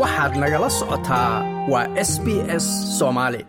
waxaad 0.00 0.32
nagala 0.42 0.68
socotaa 0.78 1.32
waa 1.72 1.86
s 2.10 2.12
b 2.24 2.26
s 2.64 2.66
soomaali 2.98 3.42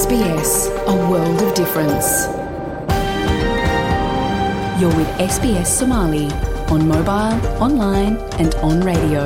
SBS, 0.00 0.52
a 0.92 0.94
world 1.10 1.38
of 1.46 1.50
difference. 1.60 2.08
You're 4.80 4.96
with 5.00 5.10
SBS 5.34 5.68
Somali 5.78 6.26
on 6.74 6.80
mobile, 6.94 7.36
online, 7.66 8.14
and 8.42 8.50
on 8.68 8.76
radio. 8.90 9.22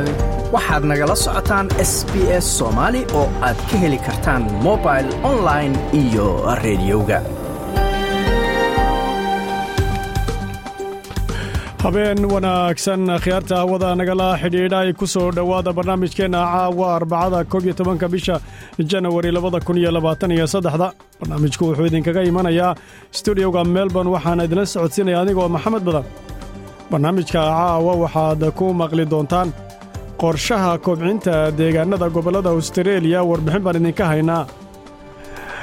waxaad 0.55 0.83
nagala 0.91 1.17
socotaan 1.25 1.67
s 1.91 1.95
b 2.13 2.15
s 2.45 2.47
soomaali 2.59 3.01
oo 3.21 3.27
aad 3.49 3.59
ka 3.71 3.77
heli 3.83 3.99
kartaan 4.07 4.43
mobil 4.67 5.07
online 5.33 5.75
iyo 6.03 6.27
rediyoga 6.65 7.19
habeen 11.83 12.21
wanaagsan 12.33 13.03
khiyaarta 13.25 13.57
hawada 13.63 13.91
nagala 14.01 14.29
xidhiidha 14.43 14.79
ay 14.85 14.93
ku 15.01 15.07
soo 15.15 15.29
dhowaada 15.37 15.73
barnaamijkeenna 15.79 16.41
caawa 16.53 16.87
arbacada 16.99 17.39
koob 17.53 17.65
iyo 17.67 17.75
tobanka 17.81 18.07
bisha 18.15 18.37
janawari 18.91 19.31
labada 19.37 19.61
kun 19.67 19.77
iyo 19.81 19.91
labaatan 19.97 20.31
iyo 20.37 20.47
saddexda. 20.55 20.89
Barnaamijku 21.21 21.63
wuxuu 21.69 21.87
idinkaga 21.91 22.23
imanayaa 22.31 22.75
stuudioga 23.19 23.65
melbourne 23.65 24.11
waxaana 24.15 24.45
idinla 24.47 24.67
socodsiinaya 24.75 25.21
anigoo 25.23 25.49
maxamed 25.57 25.83
badan. 25.89 26.05
Barnaamijka 26.91 27.41
caawa 27.49 27.93
waxaad 28.05 28.43
ku 28.59 28.67
maqli 28.81 29.05
doontaan 29.13 29.49
qorshaha 30.23 30.73
kobcinta 30.87 31.35
deegaanada 31.59 32.07
gobollada 32.17 32.51
austareeliya 32.55 33.21
warbixin 33.31 33.63
baan 33.67 33.77
idinka 33.81 34.05
haynaa 34.13 34.43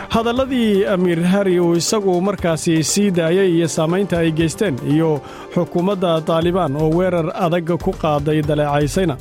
hadalladii 0.10 0.86
amiir 0.94 1.22
hari 1.24 1.60
uu 1.60 1.76
isagu 1.76 2.22
markaasi 2.22 2.84
sii 2.84 3.12
daayay 3.12 3.50
iyo 3.58 3.68
saamaynta 3.68 4.18
ay 4.20 4.32
geysteen 4.32 4.76
iyo 4.94 5.22
xukuumadda 5.56 6.22
taalibaan 6.22 6.76
oo 6.76 6.90
weerar 6.98 7.28
adag 7.46 7.68
ku 7.86 7.92
qaaday 8.04 8.42
daleecaysayna 8.50 9.16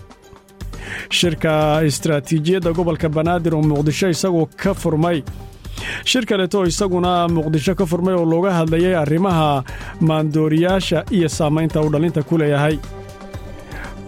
shirka 1.18 1.52
istaraatiijiyadda 1.90 2.70
gobolka 2.78 3.08
banaadir 3.08 3.54
oo 3.54 3.62
muqdisho 3.62 4.08
isagu 4.08 4.48
ka 4.62 4.74
furmay. 4.74 5.22
Shir 6.04 6.24
kaleeto 6.26 6.64
isaguna 6.66 7.28
muqdisho 7.28 7.74
ka 7.74 7.84
furmay 7.86 8.14
oo 8.14 8.24
looga 8.24 8.50
hadlayay 8.58 8.94
arrimaha 9.02 9.64
maandooriyaasha 10.00 11.04
iyo 11.10 11.28
saamaynta 11.28 11.80
uu 11.82 11.90
dhallinta 11.92 12.22
ku 12.22 12.38
leeyahay. 12.38 12.78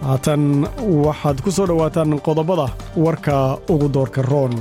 Haatan 0.01 0.65
waxaad 1.05 1.41
ku 1.43 1.51
soo 1.51 1.67
dhowaataan 1.67 2.19
qodobada 2.27 2.67
warka 3.05 3.57
ugu 3.69 3.87
doorka 3.95 4.21
roon 4.21 4.53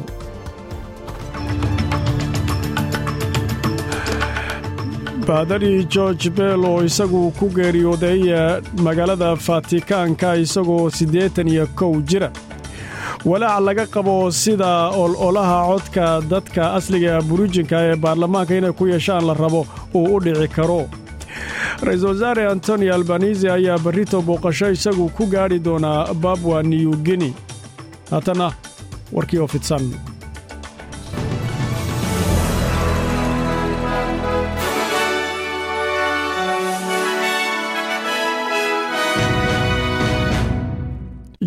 baadari 5.28 5.84
george 5.94 6.30
bell 6.36 6.64
oo 6.64 6.82
isagu 6.88 7.20
ku 7.38 7.46
geeriyooday 7.56 8.20
magaalada 8.86 9.30
fatikaanka 9.46 10.36
isagoo 10.44 10.90
siddeetan 10.98 11.48
iyo 11.48 11.66
kow 11.78 11.94
jira. 12.08 12.30
Walaac 13.24 13.60
laga 13.66 13.86
qabo 13.94 14.30
sida 14.30 14.70
ololaha 15.02 15.58
codka 15.68 16.04
dadka 16.30 16.62
asliga 16.78 17.20
buruujinka 17.28 17.76
ee 17.88 17.96
baarlamaanka 18.04 18.54
inay 18.58 18.72
ku 18.72 18.86
yeeshaan 18.92 19.24
la 19.28 19.34
rabo 19.34 19.66
uu 19.94 20.16
u 20.16 20.20
dhici 20.24 20.48
karo. 20.56 20.80
Ra'iisul 21.86 22.08
wasaare 22.12 22.46
antoni 22.52 22.88
albanisi 22.96 23.48
ayaa 23.56 23.78
barrito 23.78 24.22
booqasho 24.22 24.70
isagu 24.76 25.08
ku 25.16 25.26
gaadhi 25.26 25.58
doonaa 25.66 26.14
babwa 26.14 26.62
new 26.62 26.92
guinea. 27.06 27.34
Haatana 28.10 28.52
warkii 29.12 29.38
oo 29.38 29.46
fidsan 29.46 29.84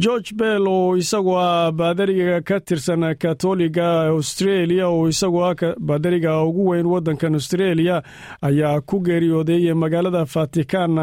george 0.03 0.31
bell 0.39 0.67
oo 0.67 0.95
isagu 0.97 1.33
ah 1.37 1.71
baadariga 1.71 2.41
ka 2.47 2.59
tirsan 2.59 3.03
katoliga 3.21 3.87
austreeliya 4.11 4.87
oo 4.89 5.07
isagu 5.11 5.39
ah 5.45 5.55
baadariga 5.79 6.31
ugu 6.47 6.63
weyn 6.69 6.85
waddankan 6.93 7.35
austreeliya 7.39 7.97
ayaa 8.41 8.81
ku 8.81 8.99
geeriyooday 9.07 9.73
magaalada 9.73 10.25
fatikan 10.25 10.95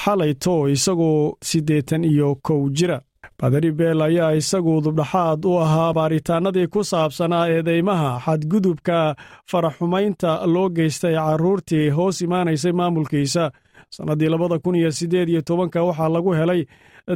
xalayto 0.00 0.68
isagoo 0.74 1.36
siddeetan 1.48 2.04
iyo 2.04 2.34
kow 2.46 2.62
jira. 2.76 3.00
Baadari 3.40 3.72
bell 3.72 4.00
ayaa 4.02 4.32
isagu 4.40 4.80
dubdhaxaad 4.84 5.44
u 5.44 5.58
ahaa 5.64 5.92
baaritaanadii 5.98 6.66
ku 6.72 6.80
saabsanaa 6.84 7.48
eedeymaha 7.48 8.10
xadgudubka 8.24 9.16
faraxumaynta 9.50 10.46
loo 10.54 10.68
geystay 10.76 11.14
carruurtii 11.14 11.88
hoos 11.96 12.20
imaanaysay 12.24 12.72
maamulkiisa. 12.72 13.50
Sannaddii 13.94 14.28
labada 14.32 14.58
kun 14.58 14.74
iyo 14.76 14.90
siddeed 14.92 15.28
iyo 15.28 15.42
tobanka 15.42 15.82
waxaa 15.82 16.08
lagu 16.08 16.32
helay 16.34 16.62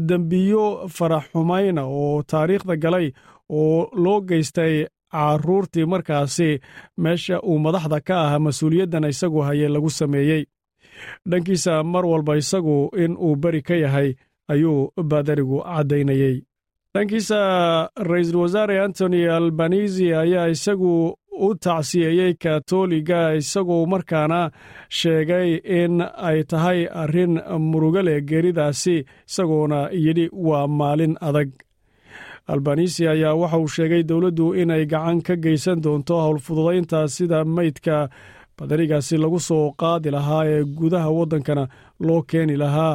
dembiyo 0.08 0.88
faraxumayna 0.96 1.82
oo 1.84 2.22
taariikhda 2.22 2.76
galay 2.76 3.06
oo 3.48 3.88
loo 4.04 4.20
geystay 4.20 4.86
carruurtii 5.12 5.86
markaasi 5.92 6.60
meesha 7.02 7.40
uu 7.42 7.58
madaxda 7.58 8.00
ka 8.00 8.14
ahaa 8.24 8.38
mas'uuliyaddan 8.46 9.04
isagu 9.12 9.40
haye 9.46 9.68
lagu 9.68 9.90
sameeyey. 9.90 10.44
Dhankiisa 11.30 11.82
mar 11.84 12.04
walba 12.06 12.36
isagu 12.36 12.90
in 13.04 13.16
uu 13.16 13.36
beri 13.36 13.62
ka 13.62 13.74
yahay 13.74 14.14
ayuu 14.52 14.92
baadarigu 15.10 15.58
caddaynayey. 15.64 16.36
Dhankiisa 16.94 17.38
ra'iisul 18.10 18.36
wasaare 18.42 18.80
antony 18.84 19.28
albanisi 19.28 20.06
ayaa 20.14 20.48
isagu 20.48 21.16
u 21.46 21.48
tacsiyeeyey 21.64 22.32
katoliga 22.42 23.20
isagoo 23.40 23.86
markaana 23.92 24.40
sheegay 24.98 25.48
in 25.80 25.94
ay 26.28 26.38
tahay 26.50 26.80
arrin 27.02 27.34
murugo 27.70 28.00
leh 28.08 28.18
geeridaasi 28.28 28.96
isagoona 29.28 29.78
yidhi 30.04 30.26
waa 30.46 30.66
maalin 30.78 31.14
adag. 31.28 31.50
Albanisi 32.52 33.02
ayaa 33.08 33.34
waxa 33.40 33.58
uu 33.62 33.68
sheegay 33.76 34.02
dowladdu 34.08 34.46
inay 34.62 34.84
gacan 34.92 35.18
ka 35.26 35.34
geysan 35.44 35.78
doonto 35.84 36.14
howlfududaynta 36.24 36.98
sida 37.14 37.38
meydka 37.56 37.96
badarigaasi 38.58 39.16
lagu 39.22 39.40
soo 39.48 39.64
qaadi 39.80 40.10
lahaa 40.16 40.44
ee 40.52 40.62
gudaha 40.78 41.10
waddankana 41.18 41.64
loo 42.06 42.20
keeni 42.30 42.56
lahaa 42.62 42.94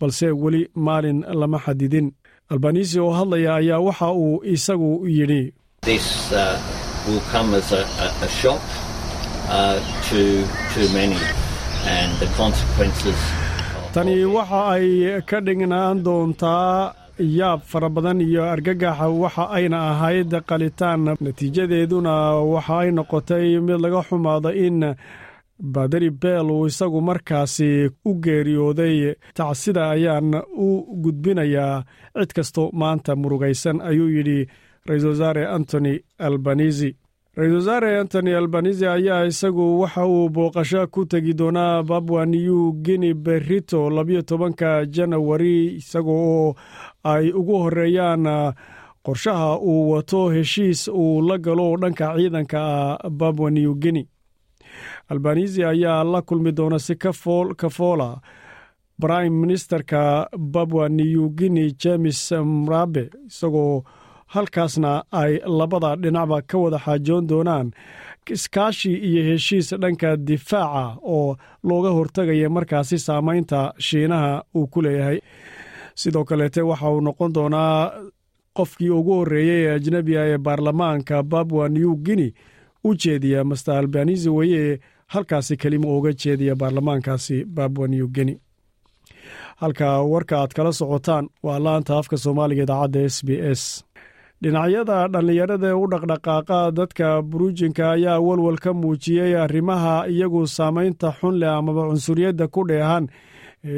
balse 0.00 0.26
weli 0.42 0.62
maalin 0.86 1.20
lama 1.40 1.58
xadidin. 1.64 2.08
Albanisi 2.52 2.96
oo 3.00 3.12
hadlaya 3.18 3.54
ayaa 3.60 3.80
waxa 3.86 4.08
uu 4.24 4.42
isagu 4.54 4.90
yidhi 5.16 5.42
will 7.06 7.22
come 7.32 7.54
as 7.60 7.68
a, 7.72 7.82
a, 8.04 8.06
a 8.26 8.28
shock 8.40 8.62
uh, 9.48 9.76
to, 10.08 10.20
to 10.72 10.80
many 10.98 11.20
and 11.96 12.10
the 12.22 12.28
consequences 12.40 13.18
tani 13.94 14.16
waxa 14.36 14.60
ay 14.74 14.86
ka 15.30 15.38
dhignaan 15.46 16.02
doontaa 16.06 16.94
yaab 17.38 17.60
fara 17.70 17.88
badan 17.94 18.20
iyo 18.26 18.42
argagaxa 18.52 19.06
waxa 19.22 19.44
ayna 19.56 19.78
ahayd 19.92 20.30
qalitaan. 20.50 21.02
Natiijadeeduna 21.24 22.14
waxa 22.52 22.76
ay 22.82 22.90
noqotay 22.98 23.46
mid 23.66 23.80
laga 23.84 24.00
xumaado 24.08 24.50
in 24.66 24.78
badari 25.74 26.10
beel 26.22 26.48
uu 26.54 26.66
isagu 26.70 27.00
markaasi 27.08 27.68
u 28.08 28.12
geeriyooday. 28.24 28.96
Tacsida 29.36 29.82
ayaan 29.94 30.28
u 30.66 30.68
gudbinayaa 31.04 31.84
cid 32.20 32.30
kasto 32.36 32.62
maanta 32.80 33.12
murugaysan 33.22 33.78
ayuu 33.88 34.08
yidhi 34.16 34.38
ra'iisul 34.86 35.08
wasaare 35.10 35.46
antony 35.46 35.94
albanisi 36.18 36.90
ra'iisul 37.36 37.56
wasaare 37.60 37.90
antony 38.00 38.34
albanisi 38.34 38.86
ayaa 38.86 39.24
isagu 39.30 39.80
waxa 39.80 40.06
uu 40.06 40.28
booqasho 40.28 40.86
ku 40.86 41.04
tegi 41.06 41.32
doonaa 41.34 41.82
babwa 41.82 42.26
new 42.26 42.72
guinea 42.72 43.14
berito 43.14 43.90
labiyo 43.90 44.22
tobanka 44.22 44.86
janawari 44.86 45.74
isaga 45.80 46.10
oo 46.10 46.54
ay 47.04 47.30
ugu 47.32 47.54
horeeyaan 47.62 48.26
qorshaha 49.02 49.58
uu 49.58 49.90
wato 49.90 50.28
heshiis 50.30 50.88
uu 50.88 51.22
la 51.28 51.38
galo 51.38 51.76
dhanka 51.76 52.14
ciidanka 52.16 52.58
ah 52.60 53.10
babwa 53.10 53.50
new 53.50 53.74
guinea. 53.74 54.04
Albanisi 55.08 55.64
ayaa 55.64 56.04
la 56.04 56.22
kulmi 56.22 56.52
doona 56.52 56.78
si 56.78 56.94
kafoola 56.96 58.20
prime 59.00 59.30
ministerka 59.30 60.28
babwa 60.38 60.88
new 60.88 61.28
guinea 61.28 61.70
james 61.82 62.32
mrabe 62.32 63.10
isagoo 63.26 63.82
halkaasna 64.34 64.92
ay 65.20 65.32
labada 65.58 65.90
dhinacba 66.02 66.38
ka 66.50 66.56
wada 66.62 66.78
xaajoon 66.84 67.24
doonaan 67.30 67.68
iskaashi 68.34 68.92
iyo 69.08 69.22
heshiis 69.28 69.68
dhanka 69.82 70.10
difaaca 70.28 70.84
oo 71.14 71.36
looga 71.68 71.90
hortagaya 71.96 72.48
markaasi 72.56 72.96
saamaynta 73.06 73.60
shiinaha 73.86 74.32
uu 74.58 74.66
ku 74.72 74.78
leeyahay. 74.84 75.18
Sidoo 76.00 76.24
kaleete 76.24 76.62
waxa 76.70 76.88
uu 76.94 77.00
noqon 77.06 77.30
doonaa 77.36 77.76
qofkii 78.56 78.90
ugu 78.98 79.12
horreeyey 79.18 79.62
ee 79.66 79.74
ajnebiga 79.76 80.22
ee 80.32 80.38
baarlamaanka 80.46 81.22
babwa 81.22 81.68
new 81.68 81.92
guinea 82.06 82.30
u 82.84 82.94
jeediya 83.02 83.44
master 83.44 83.74
albanisi 83.74 84.28
weye 84.36 84.80
halkaasi 85.12 85.56
kelima 85.56 85.88
uga 85.96 86.12
jeediya 86.12 86.54
baarlamaankaasi 86.60 87.44
babwa 87.44 87.88
new 87.88 88.06
guinea. 88.14 88.38
Halka 89.60 89.88
warka 90.12 90.34
aad 90.40 90.52
kala 90.56 90.72
socotaan 90.72 91.28
waa 91.42 91.58
laanta 91.58 91.98
afka 91.98 92.16
soomaaliga 92.16 92.62
idaacadda 92.62 93.00
s 93.14 93.16
b 93.26 93.28
s 93.60 93.62
dhinacyada 94.42 95.08
dhallinyarada 95.12 95.76
u 95.76 95.84
dhaqdhaqaaqa 95.92 96.60
dadka 96.76 97.08
buruujinka 97.22 97.90
ayaa 97.96 98.20
walwal 98.26 98.56
ka 98.56 98.72
muujiyey 98.72 99.36
arrimaha 99.36 100.06
iyagu 100.08 100.46
saamaynta 100.46 101.12
xun 101.20 101.34
leh 101.40 101.50
amaba 101.58 101.82
cunsuriyadda 101.90 102.48
ku 102.48 102.64
dheehan. 102.68 103.08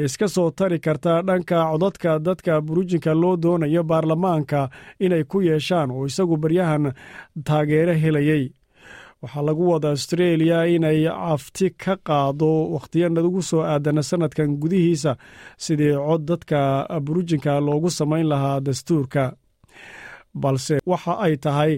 Iska 0.05 0.27
soo 0.27 0.51
tari 0.51 0.79
karta 0.79 1.21
dhanka 1.27 1.57
codadka 1.71 2.19
dadka 2.19 2.61
buruujinka 2.61 3.11
loo 3.21 3.35
doonayo 3.35 3.83
baarlamaanka 3.83 4.69
inay 4.99 5.23
ku 5.27 5.41
yeeshaan 5.43 5.91
oo 5.91 6.05
isagu 6.07 6.37
baryahan 6.37 6.93
taageero 7.43 7.93
helayey 8.03 8.43
waxaa 9.21 9.43
lagu 9.43 9.67
wada 9.71 9.91
astreeliya 9.91 10.63
inay 10.75 11.03
cafti 11.11 11.69
ka 11.75 11.93
qaado 12.07 12.71
wakhtiyanadugu 12.75 13.41
soo 13.43 13.61
aadana 13.67 14.03
sanadkan 14.03 14.55
gudihiisa 14.61 15.17
sidii 15.57 15.95
cod 16.07 16.23
dadka 16.31 16.59
buruujinka 17.05 17.59
loogu 17.59 17.89
samayn 17.91 18.27
lahaa 18.31 18.59
dastuurka 18.63 19.33
balse 20.41 20.75
waxa 20.91 21.13
ay 21.25 21.37
tahay 21.37 21.73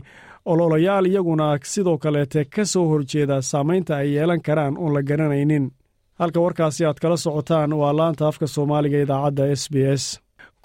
ololayaal 0.46 1.06
iyaguna 1.08 1.58
sidoo 1.64 1.98
kaleete 1.98 2.46
ka 2.46 2.66
soo 2.66 2.86
horjeeda 2.92 3.42
saamaynta 3.42 3.94
ay 3.98 4.14
yeelan 4.16 4.42
karaan 4.42 4.78
oon 4.78 4.94
la 4.94 5.02
garanaynin. 5.10 5.72
Halka 6.20 6.40
warkaasi 6.40 6.86
aad 6.86 7.00
kala 7.02 7.18
socotaan 7.18 7.74
waa 7.74 7.94
laanta 7.98 8.28
afka 8.28 8.48
soomaaliga 8.48 8.98
idaacadda 9.04 9.46
s 9.56 9.64
b 9.72 9.76
s. 9.98 10.06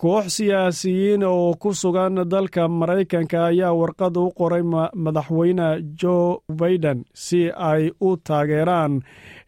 Koox 0.00 0.26
siyaasiyiin 0.36 1.24
oo 1.24 1.54
ku 1.62 1.74
sugan 1.74 2.14
dalka 2.30 2.68
maraykanka 2.68 3.44
ayaa 3.50 3.72
warqad 3.80 4.16
u 4.16 4.30
qoray 4.38 4.62
madaxweyne 5.04 5.66
jo 6.02 6.42
baiden 6.60 7.04
si 7.14 7.50
ay 7.70 7.90
u 8.00 8.16
taageeraan 8.16 8.92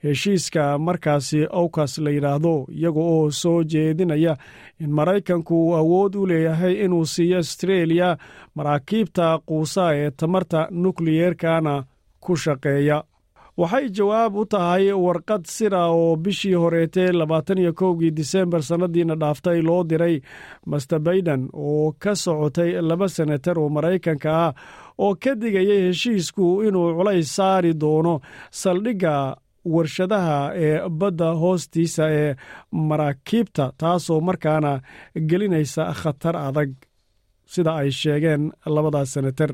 heshiiska 0.04 0.78
markaasi 0.78 1.40
owkas 1.50 1.98
la 1.98 2.10
yidhaahdo 2.10 2.66
iyaga 2.78 3.00
oo 3.00 3.30
soo 3.30 3.62
jeedinaya 3.64 4.36
in 4.80 4.90
maraykanku 4.90 5.54
uu 5.66 5.74
awood 5.76 6.14
u 6.14 6.26
leeyahay 6.26 6.74
inuu 6.84 7.04
siiyo 7.06 7.38
astreeliya 7.38 8.16
maraakiibta 8.54 9.38
quusa 9.46 9.94
ee 9.96 10.10
tamarta 10.10 10.68
nukliyeerkana 10.70 11.84
ku 12.20 12.36
shaqeeya. 12.36 13.02
Waxay 13.56 13.88
jawaab 13.96 14.36
u 14.36 14.44
tahay 14.46 14.92
warqad 14.92 15.44
sira 15.44 15.86
oo 15.86 16.16
bishii 16.16 16.54
horeetee 16.54 17.12
labaatan 17.12 17.58
iyo 17.58 17.72
kowgii 17.72 18.24
sannadiina 18.60 19.14
dhaaftay 19.16 19.62
loo 19.62 19.84
diray 19.84 20.20
master 20.66 20.98
baiden 21.00 21.48
oo 21.52 21.92
ka 21.98 22.14
socotay 22.14 22.70
laba 22.82 23.08
senatar 23.08 23.58
oo 23.58 23.68
maraykanka 23.68 24.30
ah 24.46 24.54
oo 24.98 25.14
ka 25.14 25.34
digayay 25.34 25.80
heshiisku 25.88 26.62
inuu 26.62 26.94
culays 26.96 27.36
saari 27.36 27.74
doono 27.80 28.20
saldhigga 28.50 29.36
warshadaha 29.64 30.52
ee 30.56 30.88
badda 30.88 31.30
hoostiisa 31.42 32.10
ee 32.10 32.34
maraakiibta 32.72 33.72
taasoo 33.78 34.20
markaana 34.20 34.80
gelinaysa 35.30 35.92
khatar 36.00 36.36
adag 36.36 36.70
sida 37.46 37.74
ay 37.76 37.90
sheegeen 37.90 38.52
labadaas 38.66 39.12
senatar 39.12 39.50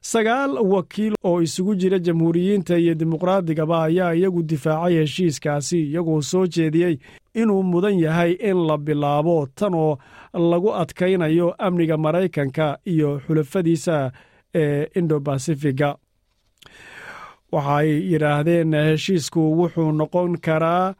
sagaal 0.00 0.52
wakiil 0.72 1.14
oo 1.24 1.40
isugu 1.42 1.74
jira 1.74 1.98
jamhuuriyiinta 1.98 2.76
iyo 2.78 2.94
dimuqraadigaba 2.94 3.82
ayaa 3.84 4.12
iyagu 4.14 4.42
difaacay 4.42 4.94
heshiiskaasi 5.00 5.78
iyagoo 5.90 6.20
soo 6.22 6.46
jeediyey 6.46 6.98
inuu 7.34 7.62
mudan 7.62 7.98
yahay 8.00 8.32
in 8.50 8.58
la 8.68 8.76
bilaabo 8.78 9.46
tan 9.54 9.74
oo 9.74 9.98
lagu 10.34 10.72
adkaynayo 10.74 11.54
amniga 11.58 11.96
maraykanka 11.96 12.78
iyo 12.86 13.20
xulafadiisa 13.26 14.12
ee 14.54 14.86
indobasifiga 17.54 17.70
waxay 17.70 18.12
yidhaahdeen 18.12 18.72
heshiisku 18.72 19.40
wuxuu 19.58 19.92
noqon 19.92 20.38
karaa 20.40 20.94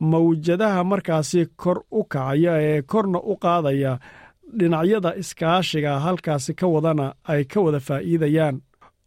mawjadaha 0.00 0.84
markaasi 0.84 1.46
kor 1.56 1.82
u 1.90 2.04
kacaya 2.04 2.54
ee 2.62 2.82
korna 2.82 3.18
u 3.18 3.36
qaadaya 3.36 3.98
dhinacyada 4.58 5.14
iskaashiga 5.16 5.98
halkaasi 6.00 6.54
ka 6.54 6.66
wadana 6.66 7.14
ay 7.24 7.44
ka 7.44 7.60
wada 7.60 7.80
faa'iidayaan. 7.80 8.60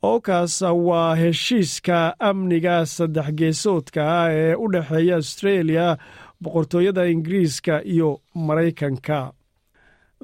Ookaas 0.04 0.62
waa 0.62 1.16
heshiiska 1.16 2.16
amniga 2.20 2.86
saddex 2.86 3.28
geesoodka 3.38 4.02
ah 4.24 4.30
ee 4.32 4.56
u 4.56 4.68
dhexeeya 4.72 5.16
astreeliya 5.18 5.98
boqortooyada 6.44 7.06
ingiriiska 7.06 7.82
iyo 7.86 8.22
maraykanka 8.36 9.32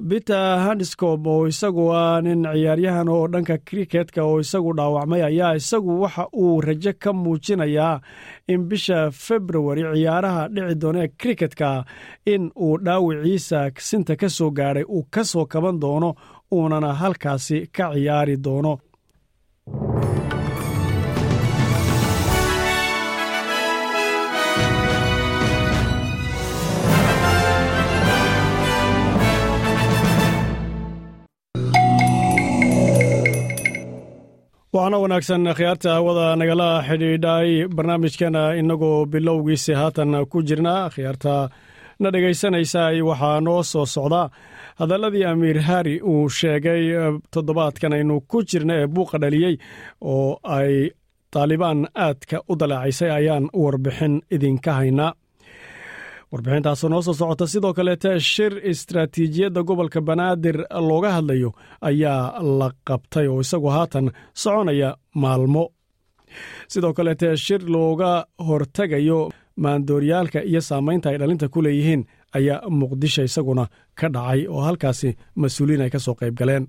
peter 0.08 0.58
handiscom 0.64 1.26
oo 1.26 1.46
isagu 1.52 1.84
ah 2.02 2.20
nin 2.24 2.42
ciyaaryahan 2.52 3.08
oo 3.14 3.24
dhanka 3.32 3.56
kriketka 3.68 4.20
oo 4.24 4.38
isagu 4.44 4.70
dhaawacmay 4.78 5.22
ayaa 5.28 5.52
isagu 5.60 5.92
waxa 6.02 6.24
uu 6.42 6.60
rajo 6.66 6.92
ka 7.02 7.10
muujinayaa 7.22 8.00
in 8.52 8.60
bisha 8.70 8.98
februari 9.26 9.82
ciyaaraha 9.94 10.42
dhici 10.54 10.74
doona 10.82 11.00
ee 11.04 11.10
kriketka 11.20 11.68
in 12.32 12.42
uu 12.66 12.76
dhaawiciisa 12.86 13.58
sinta 13.88 14.16
ka 14.20 14.28
soo 14.36 14.50
gaadhay 14.58 14.84
uu 14.96 15.04
ka 15.14 15.22
soo 15.32 15.46
kaban 15.52 15.76
doono 15.82 16.10
uunana 16.56 16.90
halkaasi 17.00 17.58
ka 17.76 17.84
ciyaari 17.94 18.36
doono 18.46 18.72
waxaana 34.80 34.98
wanaagsan 35.02 35.44
khiyaarta 35.58 35.90
hawada 35.96 36.26
nagala 36.40 36.68
xidhiidhay 36.88 37.50
barnaamijkana 37.76 38.42
inagoo 38.60 39.06
bilowgiisi 39.12 39.72
haatan 39.80 40.12
ku 40.30 40.42
jirna. 40.42 40.74
Khiyaarta 40.94 41.34
na 42.00 42.08
dhegaysanaysa 42.10 42.82
waxaa 43.08 43.40
noo 43.40 43.62
soo 43.62 43.86
socda. 43.86 44.22
Hadalladii 44.80 45.24
amiir 45.24 45.58
hari 45.68 46.00
uu 46.02 46.28
sheegay 46.28 46.82
toddobaadkan 47.32 47.92
aynu 47.92 48.20
ku 48.30 48.38
jirna 48.50 48.74
ee 48.82 48.86
buuqa 48.94 49.18
dhaliyey 49.22 49.54
oo 50.00 50.38
ay 50.42 50.90
taalibaan 51.32 51.80
aadka 51.94 52.36
u 52.50 52.56
dalaacaysay 52.60 53.10
ayaan 53.18 53.44
warbixin 53.62 54.14
idinka 54.34 54.72
haynaa 54.78 55.12
warbixintaasoo 56.32 56.88
noo 56.92 57.02
soo 57.02 57.14
socota 57.20 57.46
sidoo 57.52 57.72
kaleete 57.78 58.10
shir 58.20 58.52
istaraatiijiyadda 58.70 59.62
gobolka 59.68 60.00
banaadir 60.08 60.56
looga 60.88 61.10
hadlayo 61.16 61.50
ayaa 61.88 62.42
la 62.58 62.68
qabtay 62.88 63.26
oo 63.28 63.40
isagu 63.40 63.68
haatan 63.76 64.06
soconaya 64.42 64.90
maalmo. 65.22 65.64
Sidoo 66.72 66.92
kaleete 66.98 67.36
shir 67.36 67.60
looga 67.74 68.12
hortegayo 68.48 69.20
maandooryaalka 69.62 70.40
iyo 70.50 70.60
saamaynta 70.60 71.08
ay 71.10 71.18
dhalinta 71.20 71.48
ku 71.48 71.62
leeyihiin 71.64 72.02
ayaa 72.38 72.58
muqdisho 72.78 73.22
isaguna 73.28 73.64
ka 73.98 74.06
dhacay 74.14 74.40
oo 74.48 74.60
halkaasi 74.66 75.16
mas'uuliin 75.40 75.82
ay 75.84 75.90
ka 75.94 75.98
soo 75.98 76.14
qayb 76.20 76.34
galeen. 76.40 76.64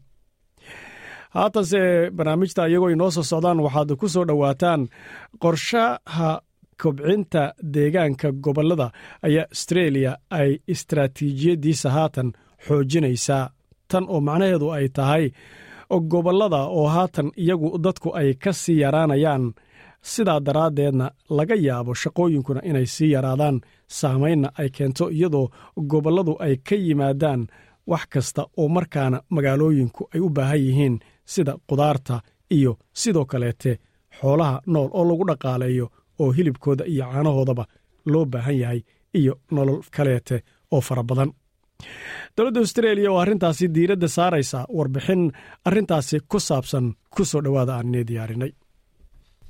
Haatanse 1.35 1.79
barnaamijta 2.17 2.65
iyagoo 2.67 2.89
inoo 2.89 3.11
soo 3.15 3.23
socdaan 3.23 3.59
waxaad 3.65 3.89
ku 3.99 4.07
soo 4.09 4.25
dhowaataan 4.27 4.81
qorshaha 5.43 6.41
kobcinta 6.81 7.43
deegaanka 7.73 8.31
gobollada 8.43 8.87
ayaa 9.27 9.45
astreeliya 9.53 10.13
ay 10.39 10.49
istaraatiijiyaddiisa 10.73 11.89
haatan 11.95 12.29
xoojinaysaa. 12.67 13.49
Tan 13.91 14.05
oo 14.13 14.19
macnaheedu 14.27 14.67
ay 14.77 14.87
tahay 14.97 15.25
gobollada 16.11 16.57
oo 16.77 16.87
haatan 16.87 17.31
iyagu 17.37 17.77
dadku 17.83 18.09
ay 18.15 18.33
ka 18.43 18.53
sii 18.53 18.79
yaraanayaan. 18.79 19.53
Sidaa 20.01 20.39
daraaddeedna 20.45 21.11
laga 21.29 21.55
yaabo 21.55 21.93
shaqooyinkuna 22.01 22.61
inay 22.69 22.85
sii 22.85 23.11
yaraadaan. 23.11 23.61
Saamaynna 23.87 24.49
ay 24.59 24.69
keento 24.69 25.05
iyadoo 25.09 25.49
gobolladu 25.91 26.35
ay 26.45 26.55
ka 26.69 26.75
yimaadaan 26.75 27.41
wax 27.91 28.01
kasta 28.13 28.41
oo 28.57 28.67
markaana 28.75 29.17
magaalooyinku 29.29 30.01
ay 30.15 30.19
u 30.21 30.29
baahan 30.29 30.59
yihiin 30.65 30.95
sida 31.25 31.53
qudaarta 31.69 32.15
iyo 32.51 32.77
sidoo 32.93 33.25
kaleete 33.25 33.71
xoolaha 34.19 34.61
nool 34.73 34.89
oo 34.93 35.03
lagu 35.09 35.25
dhaqaaleeyo 35.29 35.85
oo 36.21 36.29
hilibkooda 36.37 36.83
iyo 36.93 37.05
caanahoodaba 37.11 37.65
loo 38.11 38.25
baahan 38.33 38.57
yahay 38.61 38.81
iyo 39.19 39.33
nolol 39.55 39.81
kaleete 39.95 40.37
oo 40.75 40.81
fara 40.87 41.03
badan. 41.09 41.31
Dowladda 42.37 42.59
austreeliya 42.63 43.09
oo 43.11 43.19
arrintaasi 43.23 43.65
diiradda 43.75 44.07
saaraysa 44.17 44.59
warbixin 44.77 45.23
arrintaasi 45.67 46.17
ku 46.31 46.37
saabsan 46.47 46.85
ku 47.15 47.21
soo 47.29 47.41
dhowaada 47.45 47.73
aaninee 47.77 48.03
diyaarinay. 48.09 48.51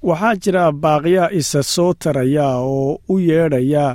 Waxaa 0.09 0.35
jira 0.43 0.63
baaqya 0.83 1.23
isa 1.39 1.61
soo 1.73 1.91
taraya 2.03 2.47
oo 2.57 2.97
u 3.13 3.15
yeedhaya 3.29 3.85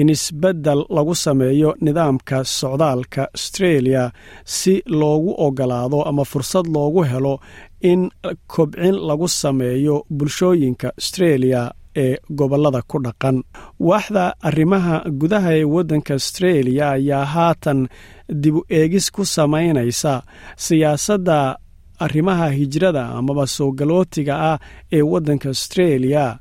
in 0.00 0.08
isbeddel 0.14 0.80
lagu 0.96 1.14
sameeyo 1.24 1.70
nidaamka 1.84 2.38
socdaalka 2.58 3.22
astreeliya 3.36 4.04
si 4.44 4.74
loogu 5.00 5.32
oggolaado 5.46 5.98
ama 6.10 6.24
fursad 6.30 6.66
loogu 6.74 7.02
helo 7.10 7.34
in 7.90 8.00
kobcin 8.54 8.96
lagu 9.08 9.28
sameeyo 9.28 9.94
bulshooyinka 10.18 10.88
astreeliya 11.00 11.62
ee 11.96 12.16
gobollada 12.38 12.82
ku 12.82 12.98
dhaqan. 13.04 13.36
Waaxda 13.80 14.24
arrimaha 14.48 14.96
gudaha 15.20 15.50
ee 15.60 15.64
waddanka 15.74 16.14
astreeliya 16.14 16.90
ayaa 16.90 17.24
haatan 17.34 17.88
dib 18.42 18.54
u 18.56 18.62
eegis 18.78 19.10
ku 19.10 19.24
samaynaysa 19.24 20.22
siyaasadda 20.56 21.38
arrimaha 22.04 22.48
hijrada 22.58 23.02
amaba 23.18 23.46
soo 23.46 23.70
galootiga 23.78 24.34
ah 24.52 24.58
ee 24.92 25.02
waddanka 25.12 25.48
astreeliya 25.50 26.38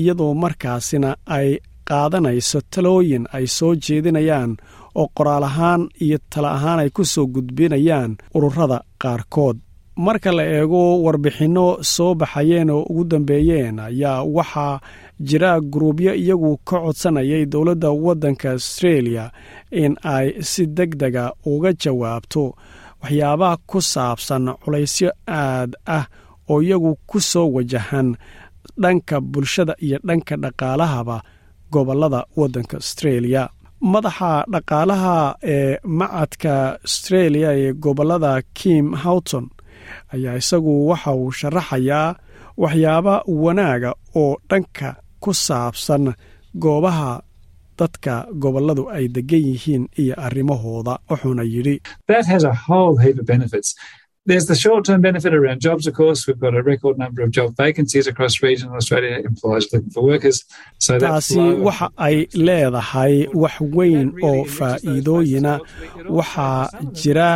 iyadoo 0.00 0.34
markaasina 0.34 1.10
ay 1.26 1.48
qaadanayso 1.88 2.58
talooyin 2.72 3.24
ay 3.36 3.46
soo 3.46 3.72
jeedinayaan 3.84 4.52
oo 5.00 5.06
qoraal 5.16 5.44
ahaan 5.50 5.82
iyo 6.04 6.18
tala 6.30 6.50
ahaan 6.56 6.78
ay 6.82 6.90
ku 6.96 7.04
soo 7.04 7.26
gudbinayaan 7.34 8.12
ururada 8.36 8.78
qaarkood 9.02 9.56
marka 10.06 10.30
la 10.36 10.44
eego 10.56 10.82
warbixinno 11.04 11.66
soo 11.94 12.14
baxayeen 12.20 12.70
oo 12.70 12.82
ugu 12.90 13.04
dambeeyeen 13.10 13.78
ayaa 13.88 14.22
waxaa 14.36 14.80
jira 15.28 15.60
guruubyo 15.60 16.12
iyagu 16.14 16.56
ka 16.68 16.76
codsanayay 16.84 17.44
dowladda 17.52 17.90
waddanka 18.04 18.50
australia 18.56 19.24
in 19.82 19.92
ay 20.02 20.26
si 20.50 20.62
deg 20.66 20.90
dega 21.00 21.24
uga 21.52 21.70
jawaabto 21.82 22.44
waxyaabaha 23.02 23.56
ku 23.70 23.78
saabsan 23.92 24.44
culaysyo 24.64 25.10
aad 25.28 25.70
ah 25.86 26.04
oo 26.50 26.62
iyagu 26.62 26.92
ku 27.08 27.20
soo 27.20 27.46
wajahan 27.54 28.08
dhanka 28.82 29.16
bulshada 29.20 29.74
iyo 29.84 29.98
dhanka 30.06 30.34
dhaqaalahaba 30.36 31.16
gobollada 31.72 32.20
waddanka 32.36 32.76
australia. 32.76 33.42
Madaxa 33.92 34.44
dhaqaalaha 34.52 35.16
ee 35.42 35.78
macadka 35.84 36.52
australia 36.86 37.48
ee 37.62 37.72
gobollada 37.72 38.42
kim 38.58 38.86
howton 39.04 39.46
ayaa 40.14 40.36
isagu 40.42 40.72
waxa 40.90 41.10
uu 41.20 41.30
sharaxayaa 41.40 42.08
waxyaaba 42.62 43.14
wanaaga 43.44 43.90
oo 44.22 44.36
dhanka 44.50 44.88
ku 45.22 45.30
saabsan 45.46 46.04
goobaha 46.64 47.12
dadka 47.78 48.14
gobolladu 48.42 48.82
ay 48.96 49.04
degan 49.16 49.42
yihiin 49.50 49.84
iyo 50.02 50.14
arrimahooda 50.26 50.94
wuxuuna 51.10 51.42
yidhi 51.52 51.76
There's 54.26 54.46
the 54.46 54.54
short 54.54 54.84
term 54.84 55.00
benefit 55.00 55.32
around 55.34 55.60
jobs, 55.66 55.86
of 55.90 55.94
course. 55.94 56.20
We've 56.26 56.38
got 56.38 56.54
a 56.54 56.62
record 56.62 56.98
number 56.98 57.22
of 57.22 57.30
job 57.36 57.48
vacancies 57.56 58.06
across 58.06 58.34
regional 58.42 58.76
Australia, 58.80 59.16
employers 59.30 59.66
looking 59.72 59.90
for 59.94 60.02
workers. 60.10 60.44
So 60.78 60.98
taasi 61.04 61.40
waxa 61.66 61.88
ay 62.06 62.16
leedahay 62.48 63.14
wax 63.42 63.54
weyn 63.76 64.08
oo 64.28 64.44
faa'iidooyina 64.56 65.54
waxaa 66.18 66.68
jira 67.00 67.30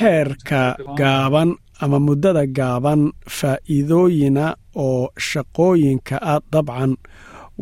heerka 0.00 0.62
gaaban 1.00 1.50
ama 1.82 1.98
muddada 2.06 2.42
gaaban 2.58 3.02
faa'iidooyina 3.38 4.44
oo 4.86 5.08
shaqooyinka 5.28 6.16
ah 6.32 6.40
dabcan. 6.52 6.92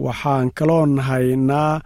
Waxaan 0.04 0.48
kaloo 0.58 0.86
haynaa 1.08 1.80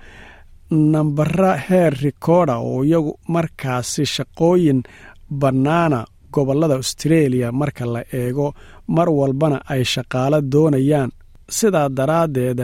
nambara 0.93 1.57
heer 1.57 1.93
rikooda 2.03 2.57
oo 2.59 2.83
iyagu 2.85 3.13
markaasi 3.29 4.03
shaqooyin 4.15 4.83
bannaana 5.41 6.05
gobollada 6.33 6.75
australia 6.75 7.53
marka 7.53 7.85
la 7.87 8.03
eego 8.13 8.55
mar 8.89 9.09
walbana 9.19 9.59
ay 9.73 9.83
shaqaalo 9.85 10.39
doonayaan. 10.53 11.11
Sidaa 11.57 11.89
daraaddeed 11.97 12.61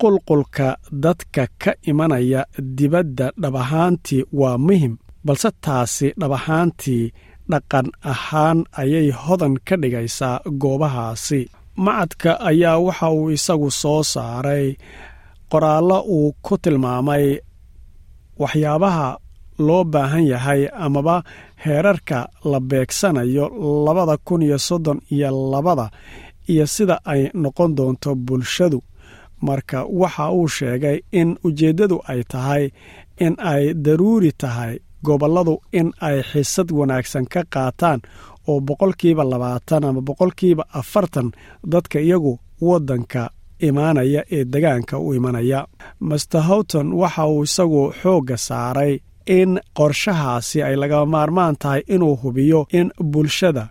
qulqulka 0.00 0.68
dadka 1.04 1.46
ka 1.62 1.72
imanaya 1.90 2.40
dibadda 2.78 3.26
dhab 3.42 3.56
ahaantii 3.56 4.24
waa 4.40 4.58
muhiim 4.66 4.94
balse 5.26 5.50
taasi 5.64 6.06
dhab 6.20 6.32
ahaantii 6.38 7.12
dhaqan 7.50 7.86
ahaan 8.12 8.58
ayay 8.82 9.08
hodan 9.22 9.54
ka 9.66 9.74
dhigaysaa 9.82 10.36
goobahaasi. 10.62 11.40
Macadka 11.84 12.30
ayaa 12.50 12.78
waxa 12.86 13.08
uu 13.18 13.30
isagu 13.36 13.70
soo 13.82 14.02
saaray. 14.12 14.66
Qoraallo 15.50 15.98
uu 16.16 16.32
ku 16.44 16.54
tilmaamay 16.62 17.26
waxyaabaha 18.42 19.08
loo 19.66 19.84
baahan 19.92 20.24
yahay 20.32 20.62
amaba 20.86 21.16
heerarka 21.64 22.18
la 22.50 22.58
beegsanayo 22.60 23.44
labada 23.86 24.16
kun 24.26 24.42
iyo 24.42 24.58
soddon 24.58 24.98
iyo 25.14 25.30
labada 25.52 25.90
iyo 26.52 26.66
sida 26.66 26.96
ay 27.04 27.22
noqon 27.42 27.70
doonto 27.76 28.10
bulshadu. 28.26 28.80
Marka 29.46 29.78
waxa 30.00 30.30
uu 30.32 30.48
sheegay 30.56 30.98
in 31.20 31.28
ujeeddadu 31.46 31.96
ay 32.10 32.20
tahay 32.32 32.64
in 33.24 33.34
ay 33.52 33.74
daruuri 33.84 34.32
tahay 34.42 34.74
gobolladu 35.06 35.54
in 35.78 35.88
ay 36.08 36.16
xisad 36.30 36.68
wanaagsan 36.78 37.26
ka 37.32 37.40
qaataan 37.54 38.00
oo 38.50 38.60
boqolkiiba 38.68 39.24
labaatan 39.32 39.84
ama 39.88 40.00
boqolkiiba 40.08 40.64
afartan 40.80 41.28
dadka 41.72 41.98
iyagu 42.06 42.32
waddanka 42.68 43.22
imaanaya 43.68 44.20
ee 44.36 44.44
degaanka 44.52 44.98
u 44.98 45.08
imanaya. 45.18 45.60
Master 46.08 46.42
howton 46.48 46.88
waxa 47.00 47.24
uu 47.26 47.42
isagu 47.46 47.82
xoogga 48.02 48.36
saaray 48.48 48.92
in 49.38 49.50
qorshahaasi 49.78 50.58
ay 50.66 50.74
lagama 50.82 51.06
maarmaan 51.14 51.56
tahay 51.62 51.82
inuu 51.94 52.16
hubiyo 52.22 52.60
in 52.78 52.88
bulshada 53.12 53.64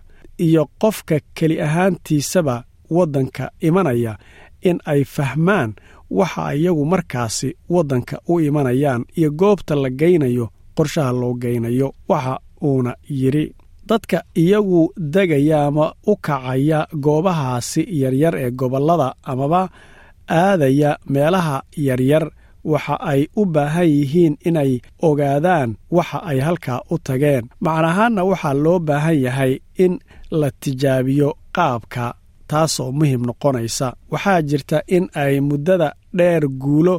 iyo 0.46 0.62
qofka 0.82 1.16
keli 1.36 1.56
ahaantiisaba 1.66 2.56
waddanka 2.96 3.44
imanaya 3.68 4.12
in 4.68 4.78
ay 4.92 5.04
fahmaan 5.04 5.70
waxa 6.18 6.52
iyagu 6.58 6.84
markaasi 6.92 7.48
waddanka 7.74 8.16
u 8.28 8.40
imanayaan 8.48 9.02
iyo 9.18 9.30
goobta 9.40 9.74
la 9.82 9.90
geynayo 10.00 10.46
qorshaha 10.76 11.12
loo 11.20 11.32
geynayo 11.42 11.88
waxa 12.10 12.34
uuna 12.68 12.92
yidhi 13.20 13.44
dadka 13.88 14.18
iyagu 14.42 14.80
degaya 15.14 15.58
ama 15.68 15.86
u 16.06 16.16
kacaya 16.26 16.80
goobahaasi 17.04 17.82
yaryar 18.00 18.34
ee 18.44 18.50
gobollada 18.60 19.08
amaba 19.22 19.62
aadaya 20.28 20.98
meelaha 21.12 21.62
yaryar 21.76 22.24
waxa 22.64 22.94
ay 23.12 23.22
u 23.36 23.42
baahan 23.54 23.88
yihiin 23.96 24.34
inay 24.48 24.80
ogaadaan 25.08 25.70
waxa 25.96 26.18
ay 26.30 26.38
halkaa 26.46 26.80
u 26.90 26.98
tageen. 27.06 27.44
Macnahaanna 27.64 28.22
waxaa 28.30 28.54
loo 28.64 28.78
baahan 28.88 29.18
yahay 29.26 29.52
in 29.84 29.92
la 30.30 30.48
tijaabiyo 30.60 31.28
qaabka 31.56 32.14
taasoo 32.50 32.92
muhiim 32.98 33.22
noqonaysa. 33.28 33.86
Waxaa 34.12 34.40
jirta 34.48 34.78
in 34.96 35.04
ay 35.22 35.34
muddada 35.48 35.88
dheer 36.18 36.42
guulo 36.62 36.96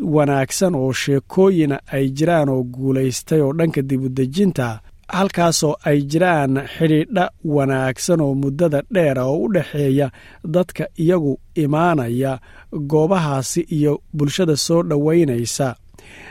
wanaagsan 0.00 0.74
oo 0.74 0.92
sheekooyina 0.92 1.80
ay 1.92 2.08
jiraan 2.08 2.48
oo 2.48 2.62
guulaystay 2.62 3.40
oo 3.40 3.52
dhanka 3.52 3.82
dibudejinta 3.82 4.80
halkaasoo 5.08 5.74
ay 5.84 6.02
jiraan 6.02 6.54
xidhiidha 6.78 7.30
wanaagsan 7.44 8.20
oo 8.20 8.34
muddada 8.34 8.82
dheera 8.94 9.24
oo 9.24 9.38
u 9.44 9.52
dhexeeya 9.54 10.10
dadka 10.54 10.84
iyagu 10.98 11.38
imaanaya 11.54 12.38
goobahaasi 12.86 13.60
iyo 13.60 14.00
bulshada 14.12 14.56
soo 14.56 14.82
dhoweynaysa 14.82 15.76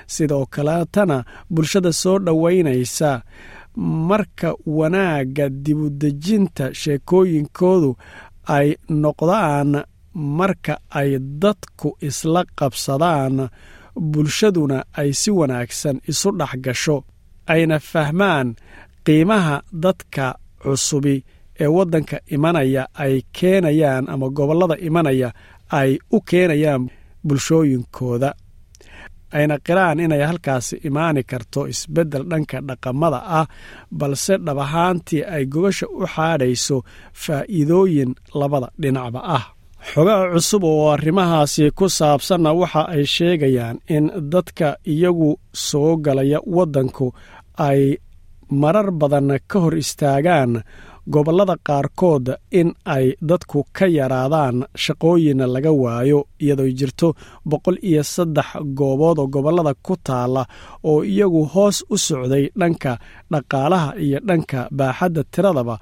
sidoo 0.08 0.46
kaletana 0.46 1.24
bulshada 1.50 1.94
soo 1.94 2.20
dhoweynaysa 2.20 3.22
marka 4.10 4.56
wanaagga 4.66 5.50
dibudejinta 5.50 6.74
sheekooyinkoodu 6.74 7.96
ay 8.46 8.76
noqdaan 8.90 9.84
marka 10.14 10.76
ay 11.00 11.10
dadku 11.42 11.90
isla 12.08 12.42
qabsadaan 12.60 13.50
bulshaduna 14.12 14.84
ay 15.00 15.10
si 15.14 15.30
wanaagsan 15.32 15.98
isu 16.12 16.30
dhex 16.40 16.54
gasho 16.66 16.98
ayna 17.54 17.78
fahmaan 17.92 18.48
qiimaha 19.06 19.56
dadka 19.84 20.26
cusubi 20.62 21.16
ee 21.64 21.68
waddanka 21.78 22.18
imanaya 22.36 22.84
ay 23.04 23.14
keenayaan 23.38 24.06
ama 24.14 24.28
gobollada 24.38 24.76
imanaya 24.88 25.30
ay 25.80 25.92
u 26.12 26.22
keenayaan 26.30 26.84
bulshooyinkooda. 27.28 28.32
Ayna 29.38 29.56
qiraan 29.66 30.00
inay 30.00 30.22
halkaasi 30.30 30.76
imaani 30.88 31.24
karto 31.24 31.62
isbeddel 31.74 32.24
dhanka 32.32 32.58
dhaqamada 32.68 33.20
ah 33.40 33.48
balse 34.00 34.34
dhab 34.46 34.58
ahaantii 34.66 35.24
ay 35.36 35.44
gogasha 35.54 35.88
u 35.88 36.04
xaadhayso 36.16 36.78
faa'iidooyin 37.24 38.12
labada 38.40 38.68
dhinacba 38.82 39.20
ah 39.38 39.44
xogaha 39.90 40.26
cusub 40.34 40.64
oo 40.64 40.90
arrimahaasi 40.94 41.64
ku 41.78 41.86
saabsanna 41.98 42.52
waxa 42.62 42.82
ay 42.94 43.04
sheegayaan 43.16 43.78
in 43.96 44.06
dadka 44.34 44.68
iyagu 44.94 45.30
soo 45.68 45.92
galaya 46.06 46.40
waddanku 46.56 47.08
ay 47.68 47.82
marar 48.62 48.90
badan 49.00 49.30
ka 49.50 49.58
hor 49.64 49.76
istaagaan 49.84 50.54
gobollada 51.14 51.56
qaarkood 51.68 52.26
in 52.60 52.70
ay 52.96 53.06
dadku 53.30 53.60
ka 53.78 53.86
yaraadaan 53.98 54.58
shaqooyinna 54.84 55.46
laga 55.54 55.72
waayo 55.84 56.20
iyadoo 56.44 56.72
jirto 56.80 57.08
boqol 57.50 57.78
iyo 57.90 58.04
saddex 58.14 58.50
goobood 58.78 59.18
oo 59.20 59.28
gobollada 59.34 59.74
ku 59.86 59.94
taalla 60.08 60.44
oo 60.90 61.02
iyagu 61.14 61.42
hoos 61.54 61.78
u 61.94 61.98
socday 62.08 62.46
dhanka 62.60 62.92
dhaqaalaha 63.32 63.90
iyo 64.06 64.18
dhanka 64.28 64.60
baaxadda 64.78 65.22
tiradaba 65.34 65.76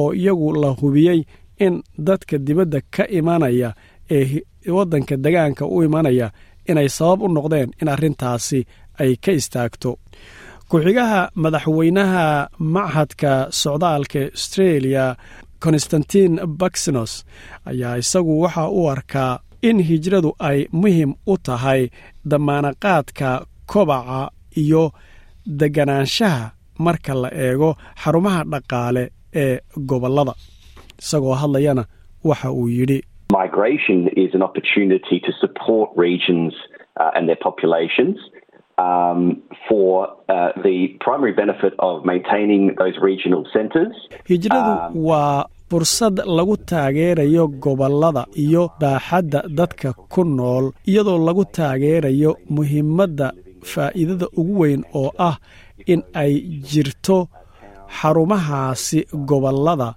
oo 0.00 0.10
iyagu 0.20 0.46
la 0.62 0.68
hubiyey 0.80 1.20
in 1.64 1.74
dadka 2.06 2.36
dibadda 2.46 2.80
ka 2.94 3.04
imanaya 3.18 3.70
ee 4.16 4.40
waddanka 4.76 5.14
degaanka 5.24 5.64
u 5.66 5.82
imanaya 5.86 6.26
inay 6.70 6.88
sabab 6.96 7.20
u 7.22 7.28
noqdeen 7.36 7.70
in 7.80 7.88
arrintaasi 7.94 8.60
ay 9.02 9.12
ka 9.24 9.30
istaagto. 9.38 9.90
Ku-xigaha 10.70 11.20
madaxweynaha 11.42 12.24
machadka 12.74 13.32
socdaalka 13.62 14.18
australia 14.36 15.04
constantin 15.64 16.32
baxinos 16.60 17.12
ayaa 17.70 17.94
isagu 18.02 18.32
waxa 18.42 18.64
u 18.78 18.80
arkaa 18.94 19.32
in 19.68 19.78
hijradu 19.88 20.30
ay 20.48 20.58
muhiim 20.80 21.12
u 21.26 21.34
tahay 21.46 21.82
damaanaqaadka 22.30 23.28
kobaca 23.72 24.20
iyo 24.62 24.82
deganaanshaha 25.60 26.50
marka 26.84 27.14
la 27.22 27.28
eego 27.44 27.70
xarumaha 28.02 28.40
dhaqaale 28.52 29.04
ee 29.42 29.58
gobollada 29.90 30.34
isagoo 31.02 31.34
hadlayana 31.42 31.84
waxa 32.24 32.52
uu 32.52 32.68
yidhi 32.68 33.00
Migration 33.42 33.98
is 34.24 34.30
an 34.38 34.42
opportunity 34.48 35.16
to 35.26 35.32
support 35.42 35.88
regions 36.06 36.52
and 37.16 37.22
their 37.28 37.40
populations 37.48 38.16
um, 38.86 39.20
for 39.68 39.90
the 40.66 40.76
primary 41.04 41.32
benefit 41.42 41.74
of 41.88 42.04
maintaining 42.04 42.62
those 42.80 42.96
regional 43.08 43.42
centres. 43.56 43.94
hijradu 44.30 44.72
waa 45.08 45.44
fursad 45.70 46.16
lagu 46.38 46.56
taageerayo 46.56 47.44
gobollada 47.48 48.26
iyo 48.44 48.70
baaxadda 48.80 49.42
dadka 49.58 49.92
ku 49.92 50.24
nool 50.24 50.64
iyadoo 50.90 51.18
lagu 51.28 51.44
taageerayo 51.58 52.36
muhiimadda 52.56 53.32
faa'iidada 53.72 54.26
ugu 54.40 54.60
weyn 54.60 54.82
oo 54.94 55.10
ah 55.28 55.36
in 55.92 56.02
ay 56.22 56.32
jirto 56.72 57.18
xarumahaasi 58.00 59.00
gobollada 59.30 59.88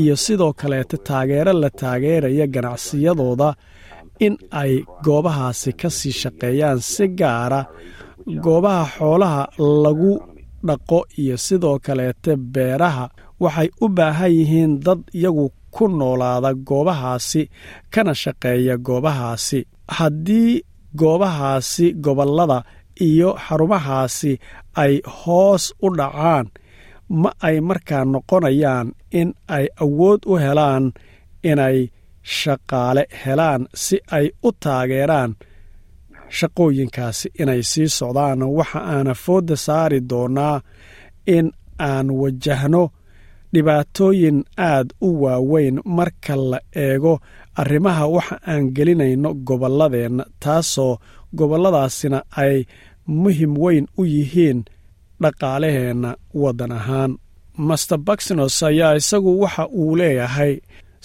iyo 0.00 0.14
sidoo 0.24 0.52
kaleeta 0.60 0.96
taageero 1.08 1.52
la 1.62 1.70
taageeraya 1.80 2.46
ganacsiyadooda 2.54 3.48
in 4.26 4.34
ay 4.60 4.72
goobahaasi 5.04 5.70
ka 5.80 5.88
sii 5.98 6.14
shaqeeyaan 6.22 6.80
si 6.92 7.04
gaara 7.20 7.60
goobaha 8.44 8.84
xoolaha 8.96 9.42
lagu 9.84 10.12
dhaqo 10.66 10.98
iyo 11.22 11.36
sidoo 11.46 11.76
kaleeta 11.86 12.32
beeraha. 12.54 13.06
Waxay 13.42 13.68
u 13.84 13.86
baahan 13.96 14.32
yihiin 14.38 14.72
dad 14.86 15.00
iyagu 15.18 15.46
ku 15.74 15.84
noolaada 15.98 16.50
goobahaasi 16.68 17.42
kana 17.92 18.12
shaqeeya 18.22 18.74
goobahaasi. 18.86 19.60
Haddii 19.96 20.52
goobahaasi 21.00 21.86
gobollada 22.04 22.58
iyo 23.08 23.30
xarumahaasi 23.44 24.32
ay 24.82 24.94
hoos 25.18 25.64
u 25.84 25.88
dhacaan 25.98 26.46
ma 27.08 27.30
ay 27.48 27.56
markaa 27.68 28.04
noqonayaan 28.12 28.88
in 29.20 29.28
ay 29.56 29.66
awood 29.84 30.20
u 30.26 30.34
helaan 30.44 30.84
inay 31.50 31.78
shaqaale 32.38 33.02
helaan 33.24 33.62
si 33.84 33.96
ay 34.16 34.26
u 34.42 34.52
taageeraan 34.62 35.30
shaqooyinkaasi 36.38 37.28
inay 37.42 37.62
sii 37.70 37.88
socdaan. 37.98 38.40
Waxa 38.58 38.80
aana 38.94 39.14
foodda 39.24 39.56
saari 39.56 40.00
doonaa 40.10 40.60
in 41.36 41.46
aan 41.78 42.06
wajahno 42.20 42.82
dhibaatooyin 43.54 44.38
aad 44.70 44.88
u 45.00 45.08
waaweyn 45.22 45.76
marka 45.96 46.34
la 46.50 46.58
eego 46.84 47.14
arrimaha 47.60 48.04
waxa 48.14 48.36
aan 48.52 48.64
gelinayno 48.76 49.30
gobolladeenna 49.46 50.24
taasoo 50.42 50.98
gobolladaasina 51.38 52.18
ay 52.42 52.56
muhiim 53.06 53.52
weyn 53.62 53.86
u 53.98 54.04
yihiin 54.14 54.64
dhaqaalaheenna 55.22 56.10
waddan 56.42 56.72
ahaan. 56.78 57.12
Master 57.68 57.98
baxnos 58.06 58.56
ayaa 58.70 58.92
isagu 59.00 59.30
waxa 59.42 59.64
uu 59.82 59.96
leeyahay 60.00 60.54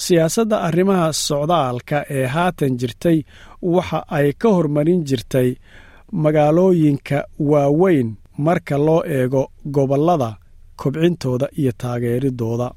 siyaasadda 0.04 0.58
arrimaha 0.68 1.08
socdaalka 1.28 1.98
ee 2.18 2.26
haatan 2.36 2.74
jirtay 2.82 3.18
waxa 3.76 4.00
ay 4.18 4.28
ka 4.42 4.50
hormarin 4.56 5.02
jirtay 5.10 5.50
magaalooyinka 6.24 7.18
waaweyn 7.52 8.10
marka 8.46 8.78
loo 8.88 9.02
eego 9.18 9.44
gobollada 9.76 10.30
kobcintooda 10.82 11.48
iyo 11.62 11.72
taageeridooda 11.82 12.68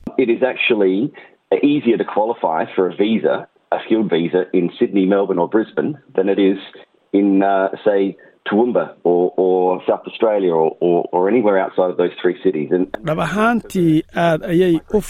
Toowoomba 8.48 8.84
or, 9.04 9.32
or 9.36 9.80
South 9.88 10.04
Australia 10.10 10.52
or, 10.52 10.76
or, 10.80 11.08
or 11.12 11.28
anywhere 11.28 11.58
outside 11.64 11.90
of 11.90 11.96
those 11.96 12.14
three 12.20 12.36
cities. 12.44 12.68
Dhab 13.06 13.18
aad 13.20 14.40
ayay 14.52 14.74
u 14.94 15.00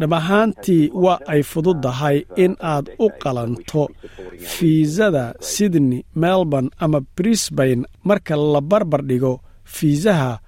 dhab 0.00 0.12
ahaantii 0.20 0.90
waa 1.04 1.18
ay 1.26 1.42
fududdahay 1.42 2.16
in 2.44 2.56
aad 2.60 2.86
u 2.98 3.08
qalanto 3.22 3.88
fiisada 4.54 5.34
sydney 5.40 6.04
melbourne 6.14 6.70
ama 6.80 7.00
brisbane 7.16 7.84
marka 8.04 8.36
la 8.36 8.60
barbar 8.60 9.02
dhigo 9.02 9.40
fiisaha 9.64 10.38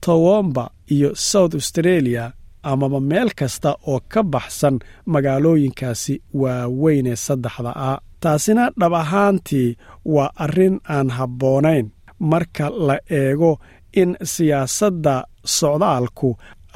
towomba 0.00 0.70
iyo 0.94 1.10
south 1.14 1.54
australia 1.54 2.32
amaba 2.62 3.00
meel 3.00 3.30
kasta 3.40 3.76
oo 3.86 4.00
ka 4.08 4.22
baxsan 4.22 4.78
magaalooyinkaasi 5.06 6.14
waaweynee 6.34 7.16
saddexda 7.16 7.72
ah 7.76 7.98
taasina 8.22 8.64
dhab 8.80 8.92
ahaantii 9.02 9.76
waa 10.14 10.30
arrin 10.44 10.76
aan 10.94 11.08
habboonayn. 11.16 11.86
Marka 12.30 12.66
la 12.86 12.96
eego 13.10 13.52
in 14.00 14.10
siyaasadda 14.32 15.14
socdaalku 15.44 16.30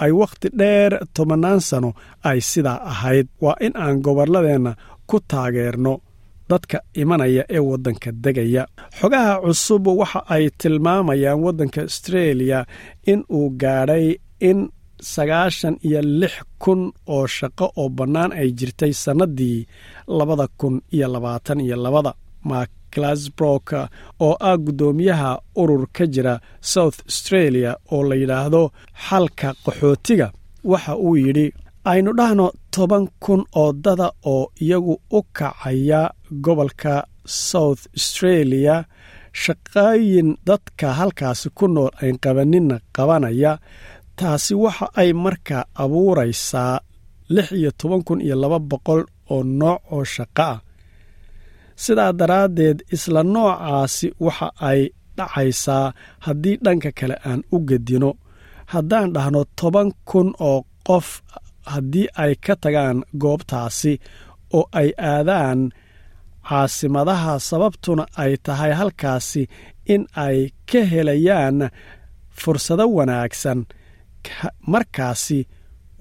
ay 0.04 0.12
wakhti 0.20 0.48
dheer 0.58 0.92
tobannaan 1.16 1.60
sano 1.60 1.90
ay 2.24 2.40
sidaa 2.40 2.80
ahayd 2.92 3.28
waa 3.44 3.56
in 3.66 3.72
aan 3.76 4.00
gobolladeenna 4.04 4.72
ku 5.06 5.16
taageerno 5.30 5.94
dadka 6.50 6.78
imanaya 7.02 7.44
ee 7.56 7.58
waddanka 7.70 8.10
degaya. 8.24 8.64
Xogaha 9.00 9.34
cusub 9.44 9.86
waxa 10.00 10.20
ay 10.34 10.44
tilmaamayaan 10.60 11.40
waddanka 11.44 11.80
astreeliya 11.88 12.60
in 13.12 13.20
uu 13.36 13.50
gaadhay 13.62 14.06
in 14.48 14.58
sagaashan 15.14 15.76
iyo 15.86 16.00
lix 16.20 16.34
kun 16.62 16.80
oo 17.14 17.26
shaqo 17.36 17.66
oo 17.80 17.88
bannaan 17.98 18.32
ay 18.40 18.48
jirtay 18.58 18.92
sannaddii 19.04 19.58
labada 20.18 20.46
kun 20.60 20.74
iyo 20.96 21.06
labaatan 21.14 21.60
iyo 21.66 21.76
labada. 21.84 22.12
Mark 22.50 22.70
glasbrook 22.94 23.68
oo 24.26 24.34
ah 24.48 24.56
guddoomiyaha 24.64 25.30
urur 25.60 25.84
ka 25.96 26.04
jira 26.14 26.34
south 26.72 26.98
australia 27.10 27.70
oo 27.92 28.02
la 28.08 28.14
yidhaahdo 28.20 28.62
xalka 29.06 29.48
qaxootiga 29.64 30.26
waxa 30.70 30.92
uu 31.06 31.16
yidhi 31.24 31.46
aynu 31.92 32.10
dhahno 32.18 32.46
toban 32.74 33.04
kun 33.24 33.42
oo 33.60 33.70
dada 33.84 34.08
oo 34.32 34.44
iyagu 34.64 34.94
u 35.18 35.20
kacaya 35.38 36.00
gobolka 36.44 36.94
south 37.26 37.82
australia. 37.98 38.76
Shaqooyin 39.42 40.28
dadka 40.48 40.86
halkaasi 40.98 41.48
ku 41.58 41.64
nool 41.74 41.90
ayn 42.02 42.16
qabaninna 42.24 42.76
qabanaya 42.96 43.52
taasi 44.18 44.54
waxa 44.64 44.86
ay 45.00 45.10
markaa 45.24 45.64
abuuraysaa 45.82 46.74
lix 47.34 47.48
toban 47.78 48.02
kun 48.06 48.20
iyo 48.26 48.36
laba 48.42 48.58
boqol 48.70 49.02
oo 49.32 49.42
nooc 49.60 49.80
oo 49.94 50.04
shaqo 50.14 50.42
ah. 50.52 50.58
Sidaa 51.82 52.12
daraaddeed 52.18 52.78
isla 52.94 53.20
noocaasi 53.34 54.06
waxa 54.26 54.48
ay 54.70 54.80
dhacaysaa 55.16 55.84
haddii 56.24 56.56
dhanka 56.64 56.90
kale 56.98 57.16
aan 57.28 57.40
u 57.54 57.58
gedino. 57.68 58.10
Haddaan 58.72 59.08
dhahno 59.14 59.40
toban 59.58 59.88
kun 60.10 60.28
oo 60.48 60.58
qof 60.88 61.08
haddii 61.72 62.08
ay 62.22 62.32
ka 62.44 62.54
tagaan 62.62 62.98
goobtaasi 63.22 63.92
oo 64.56 64.64
ay 64.80 64.88
aadaan 65.10 65.60
caasimadaha 66.48 67.32
sababtuna 67.48 68.04
ay 68.22 68.32
tahay 68.46 68.72
halkaasi 68.80 69.42
in 69.94 70.02
ay 70.24 70.38
ka 70.70 70.80
helayaan 70.92 71.58
fursado 72.40 72.84
wanaagsan 72.96 73.60
markaasi 74.72 75.38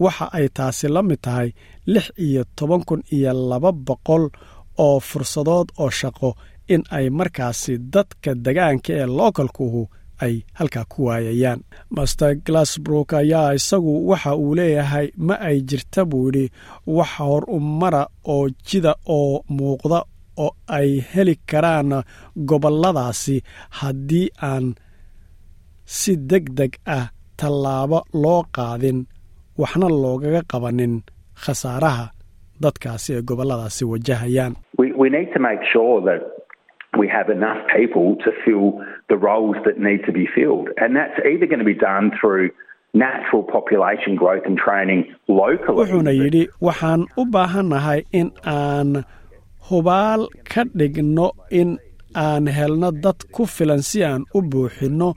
waxa 0.04 0.26
ay 0.38 0.48
taasi 0.58 0.88
la 0.96 1.02
mid 1.10 1.20
tahay 1.26 1.50
lix 1.94 2.06
iyo 2.26 2.44
toban 2.58 2.82
kun 2.88 3.02
iyo 3.16 3.32
laba 3.50 3.72
boqol 3.88 4.24
oo 4.86 4.98
fursadood 5.10 5.68
oo 5.82 5.90
shaqo 6.00 6.30
in 6.74 6.82
ay 6.98 7.06
markaasi 7.20 7.74
dadka 7.94 8.32
degaanka 8.46 8.92
ee 9.00 9.08
lookalkuhu 9.18 9.82
ay 10.26 10.36
halkaa 10.58 10.86
ku 10.92 11.00
waayayaan. 11.08 11.60
Master 11.96 12.32
glasbrook 12.46 13.10
ayaa 13.22 13.54
isagu 13.60 13.92
waxa 14.10 14.32
uu 14.44 14.56
leeyahay 14.58 15.08
ma 15.28 15.36
ay 15.48 15.58
jirta 15.70 16.02
buu 16.10 16.26
yidhi 16.28 16.46
wax 16.96 17.12
hor 17.18 17.44
umara 17.58 18.04
oo 18.34 18.46
jida 18.68 18.94
oo 19.18 19.34
muuqda 19.58 20.00
oo 20.44 20.52
ay 20.78 20.90
heli 21.12 21.36
karaan 21.50 21.90
gobolladaasi 22.50 23.36
haddii 23.80 24.28
aan 24.50 24.66
si 25.98 26.12
deg 26.30 26.46
deg 26.60 26.74
ah 26.98 27.06
tallaabo 27.42 28.00
loo 28.24 28.42
qaadin 28.58 29.00
waxna 29.62 29.88
loogaga 30.04 30.42
qabanin 30.54 30.94
khasaaraha 31.44 32.06
dadkaasi 32.64 33.10
ee 33.18 33.22
gobolladaasi 33.30 33.84
wajahayaan 33.94 34.54
we 37.02 37.08
have 37.18 37.30
enough 37.38 37.60
people 37.78 38.08
to 38.24 38.30
fill 38.44 38.66
the 39.12 39.18
roles 39.28 39.56
that 39.66 39.78
need 39.88 40.02
to 40.08 40.12
be 40.20 40.26
filled. 40.36 40.68
And 40.82 40.90
that's 41.00 41.18
either 41.30 41.48
going 41.52 41.64
to 41.66 41.70
be 41.74 41.80
done 41.92 42.06
through 42.20 42.46
natural 43.06 43.44
population 43.56 44.12
growth 44.22 44.46
and 44.50 44.58
training 44.66 45.02
locally. 45.42 45.78
wuxuuna 45.80 46.12
yidhi 46.22 46.44
waxaan 46.68 47.02
u 47.22 47.24
baahannahay 47.36 48.00
in 48.20 48.28
aan 48.56 48.90
hubaal 49.70 50.22
ka 50.52 50.64
dhigno 50.80 51.28
in 51.62 51.70
aan 52.26 52.46
helno 52.58 52.90
dad 53.04 53.20
ku 53.36 53.44
filan 53.56 53.82
si 53.90 54.00
aan 54.10 54.24
u 54.38 54.42
buuxinno 54.52 55.10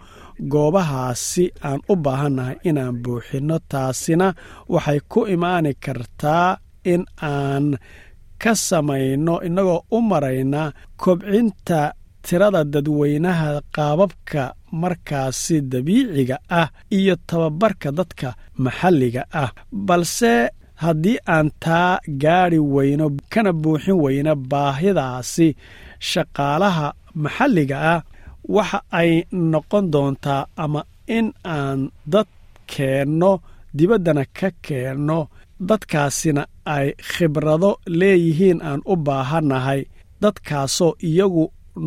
goobahaasi 0.52 1.44
aan 1.68 1.80
u 1.92 1.94
baahannahay 2.04 2.56
inaan 2.68 2.96
buuxinno 3.02 3.56
taasina 3.70 4.26
waxay 4.74 5.00
ku 5.10 5.20
imaani 5.34 5.72
kartaa 5.84 6.48
in 6.92 7.02
aan 7.32 7.66
ka 8.42 8.52
samayno 8.68 9.34
innagoo 9.46 9.80
u 9.96 9.98
marayna 10.10 10.62
kobcinta 11.02 11.80
tirada 12.26 12.62
dadweynaha 12.72 13.50
qaababka 13.76 14.42
markaasi 14.82 15.56
dabiiciga 15.72 16.36
ah 16.60 16.68
iyo 16.98 17.14
tababarka 17.28 17.88
dadka 17.98 18.28
maxalliga 18.64 19.22
ah. 19.42 19.50
Balse 19.86 20.32
haddii 20.82 21.18
aan 21.34 21.48
taa 21.64 21.92
gaadhi 22.22 22.58
weyno 22.74 23.06
kana 23.32 23.52
buuxin 23.62 23.96
weyno 24.04 24.32
baahidaasi 24.50 25.48
shaqaalaha 26.10 26.86
maxalliga 27.24 27.76
ah 27.94 28.00
waxa 28.56 28.78
ay 29.00 29.10
noqon 29.52 29.84
doontaa 29.92 30.42
ama 30.64 30.80
in 31.16 31.26
aan 31.56 31.80
dad 32.12 32.28
keenno 32.72 33.32
dibaddana 33.76 34.24
ka 34.38 34.48
keenno 34.66 35.18
dadkaasina 35.68 36.42
ay 36.76 36.86
khibrado 37.10 37.70
leeyihiin 37.98 38.60
aan 38.68 38.80
u 38.92 38.94
baahannahay. 39.06 39.80
Dadkaasoo 40.22 40.92
iyagu 41.08 41.44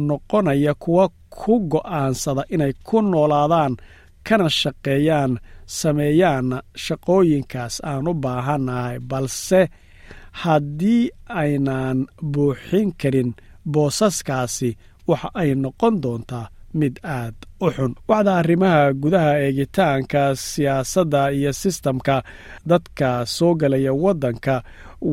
noqonaya 0.07 0.73
kuwa 0.83 1.05
ku 1.29 1.53
go'aansada 1.71 2.43
inay 2.53 2.73
ku 2.87 2.97
noolaadaan 3.01 3.73
kana 4.27 4.47
shaqeeyaan 4.59 5.31
sameeyaanna 5.79 6.57
shaqooyinkaas 6.83 7.75
aan 7.89 8.07
u 8.07 8.13
baahannahay. 8.23 8.97
Balse 9.09 9.61
haddii 10.41 11.03
aynaan 11.41 11.97
buuxin 12.33 12.89
karin 13.01 13.29
boosaskaasi 13.73 14.69
waxa 15.09 15.29
ay 15.41 15.49
noqon 15.63 15.95
doontaa 16.03 16.45
mid 16.79 16.95
aad 17.03 17.35
u 17.65 17.67
xun. 17.75 17.91
Waxda 18.09 18.31
arrimaha 18.41 18.93
gudaha 19.01 19.31
eegitaanka 19.45 20.21
siyaasadda 20.35 21.21
iyo 21.37 21.51
sistamka 21.61 22.15
dadka 22.69 23.25
soo 23.35 23.53
galaya 23.59 23.93
waddanka 24.03 24.55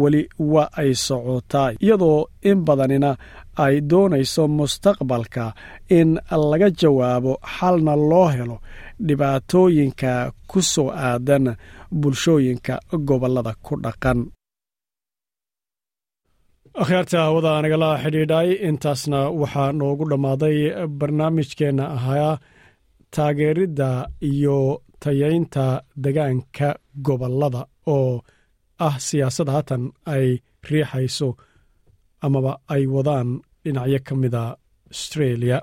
weli 0.01 0.23
waa 0.53 0.69
ay 0.81 0.91
socotaa 1.07 1.69
iyadoo 1.85 2.21
in 2.51 2.59
badanina 2.67 3.11
ay 3.65 3.75
doonayso 3.91 4.43
mustaqbalka 4.57 5.45
in 5.99 6.11
laga 6.51 6.69
jawaabo 6.81 7.33
xalna 7.57 7.95
loo 8.11 8.29
helo 8.35 8.57
dhibaatooyinka 9.07 10.13
ku 10.51 10.63
soo 10.63 10.89
aadan 10.91 11.57
bulshooyinka 12.01 12.75
gobollada 13.09 13.53
ku 13.65 13.73
dhaqan 13.85 14.19
akhyaarta 16.83 17.19
hawada 17.27 17.53
nagala 17.63 17.91
xidhiidhay 18.03 18.49
intaasna 18.69 19.21
waxaa 19.41 19.71
noogu 19.81 20.05
dhammaaday 20.11 20.57
barnaamijkeenna 20.99 21.85
ahaa 21.97 22.33
taageeridda 23.15 23.89
iyo 24.31 24.57
tayaynta 25.03 25.65
degaanka 26.05 26.69
gobollada 27.07 27.63
oo 27.97 28.13
ah 28.87 28.95
siyaasad 29.07 29.49
haatan 29.55 29.83
ay 30.15 30.27
riixayso 30.71 31.29
amaba 32.27 32.53
ay 32.75 32.83
wadaan 32.95 33.29
dhinacyo 33.65 33.99
ka 34.07 34.15
mida 34.23 34.43
astreeliya 34.93 35.59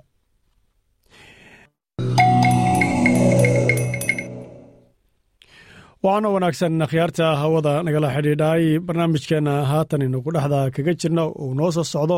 waxaana 6.04 6.30
wanaagsan 6.36 6.82
akhyaarta 6.86 7.26
hawada 7.42 7.74
nagala 7.86 8.10
xidhiidhay. 8.16 8.64
Barnaamijkeena 8.88 9.54
haatan 9.72 10.02
inagu 10.08 10.32
dhexda 10.36 10.62
kaga 10.76 10.94
jirna 11.02 11.24
uu 11.44 11.54
noo 11.60 11.72
soo 11.76 11.84
socdo 11.94 12.18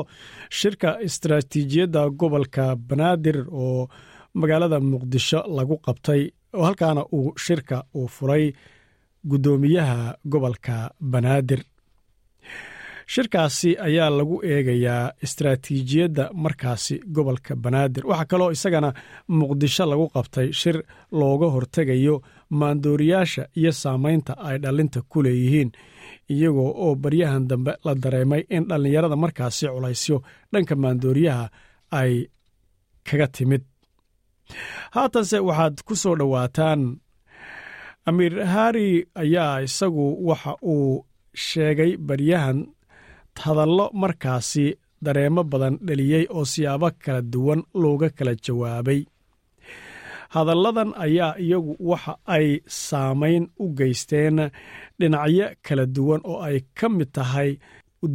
shirka 0.59 0.89
istaraatiijiyadda 1.07 2.01
gobolka 2.19 2.65
banaadir 2.89 3.37
oo 3.51 3.87
magaalada 4.39 4.79
muqdisho 4.91 5.39
lagu 5.57 5.75
qabtay 5.85 6.21
halkaana 6.65 7.03
uu 7.17 7.33
shirka 7.45 7.77
uu 7.95 8.07
furay 8.15 8.45
guddoomiyaha 9.29 10.15
gobolka 10.31 10.75
banaadir. 11.11 11.61
Shirkaasi 13.13 13.69
ayaa 13.87 14.09
lagu 14.19 14.35
eegayaa 14.53 15.11
istaraatiijiyadda 15.25 16.23
markaasi 16.43 16.95
gobolka 17.15 17.53
banaadir. 17.63 18.03
Waxaa 18.09 18.25
kaloo 18.31 18.51
isagana 18.55 18.89
muqdisho 19.39 19.83
lagu 19.91 20.05
qabtay 20.15 20.47
shir 20.59 20.77
looga 21.19 21.47
hortegayo 21.55 22.15
maandooriyaasha 22.59 23.43
iyo 23.59 23.71
saamaynta 23.81 24.33
ay 24.47 24.57
dhallinta 24.63 24.99
ku 25.11 25.17
leeyihiin 25.25 25.69
iyagoo 26.33 26.71
oo 26.83 26.91
baryahan 27.03 27.43
dambe 27.49 27.71
la 27.85 27.93
dareemay 28.03 28.41
in 28.55 28.63
dhallinyarada 28.69 29.15
markaasi 29.23 29.65
culaysyo 29.75 30.17
dhanka 30.53 30.75
maandooriyaha 30.83 31.45
ay 31.99 32.11
kaga 33.07 33.27
timid. 33.35 33.63
Haatanse 34.95 35.37
waxaad 35.47 35.75
ku 35.87 35.93
soo 36.01 36.15
dhowaataan 36.19 36.81
amiir 38.09 38.35
hari 38.53 38.87
ayaa 39.23 39.55
isagu 39.67 40.05
waxa 40.29 40.53
uu 40.73 41.05
sheegay 41.45 41.91
baryahan 42.07 42.59
hadallo 43.43 43.85
markaasi 44.01 44.65
dareemo 45.05 45.41
badan 45.51 45.75
dheliyey 45.87 46.25
oo 46.35 46.45
siyaabo 46.51 46.87
kala 47.03 47.21
duwan 47.33 47.61
looga 47.81 48.09
kala 48.17 48.33
jawaabay 48.45 48.99
hadalladan 50.33 50.91
ayaa 51.05 51.35
iyagu 51.45 51.73
waxa 51.89 52.13
ay 52.35 52.47
saamayn 52.67 53.43
u 53.63 53.65
geysteen 53.79 54.37
dhinacyo 54.99 55.47
kala 55.65 55.85
duwan 55.95 56.21
oo 56.31 56.39
ay 56.47 56.57
ka 56.79 56.87
mid 56.97 57.09
tahay 57.17 57.49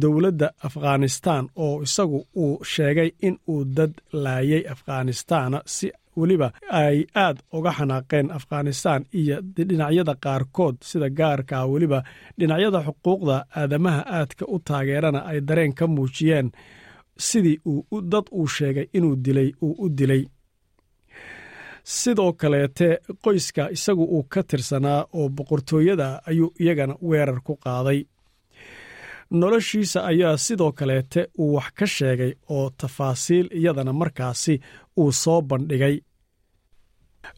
dowladda 0.01 0.47
afghanistan 0.67 1.43
oo 1.65 1.75
isagu 1.87 2.19
uu 2.43 2.63
sheegay 2.73 3.09
in 3.27 3.35
uu 3.51 3.63
dad 3.77 3.93
laayay 4.23 4.63
afghanistan 4.73 5.51
si 5.75 5.87
weliba 6.19 6.47
ay 6.81 6.97
aad 7.23 7.37
uga 7.57 7.71
xanaaqeen 7.77 8.27
afghanistan 8.39 8.99
iyo 9.19 9.37
dhinacyada 9.55 10.13
qaarkood 10.23 10.75
sida 10.89 11.07
gaarka 11.19 11.57
weliba 11.71 11.99
dhinacyada 12.39 12.79
xuquuqda 12.87 13.35
aadamaha 13.59 14.01
aadka 14.17 14.43
u 14.53 14.59
taageerana 14.67 15.19
ay 15.31 15.39
dareen 15.47 15.73
ka 15.79 15.85
muujiyeen 15.95 16.47
sidii 17.27 17.57
dad 18.11 18.25
uu 18.39 18.47
sheegay 18.55 18.87
inuu 18.97 19.15
dilay 19.25 19.49
uu 19.65 19.75
u 19.83 19.89
dilay 19.99 20.23
sidoo 21.97 22.31
kaleete 22.41 22.87
qoyska 23.23 23.63
isagu 23.75 24.03
uu 24.15 24.23
ka 24.33 24.41
tirsanaa 24.49 25.01
oo 25.19 25.27
boqortooyada 25.37 26.07
ayuu 26.29 26.49
iyagana 26.63 26.95
weerar 27.09 27.39
ku 27.47 27.53
qaaday. 27.65 27.99
Noloshiisa 29.31 29.99
ayaa 30.11 30.37
sidoo 30.37 30.71
kaleete 30.79 31.21
uu 31.39 31.53
wax 31.55 31.69
ka 31.79 31.85
sheegay 31.87 32.33
oo 32.49 32.69
tafaasiil 32.79 33.47
iyadana 33.59 33.93
markaasi 33.93 34.53
uu 35.01 35.11
soo 35.11 35.41
bandhigay. 35.41 35.95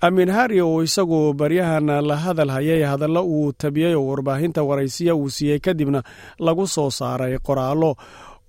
Amiin 0.01 0.29
hari 0.29 0.61
uu 0.61 0.81
isagu 0.87 1.33
baryahan 1.33 1.87
la 2.09 2.15
hadal 2.23 2.49
hayay 2.55 2.81
hadallo 2.91 3.21
uu 3.35 3.53
tabiyey 3.61 3.95
oo 3.95 4.05
warbaahinta 4.09 4.63
waraysiya 4.69 5.15
uu 5.15 5.29
siiyey 5.35 5.59
kadibna 5.65 5.99
lagu 6.45 6.67
soo 6.75 6.89
saaray 6.99 7.37
qoraallo 7.47 7.91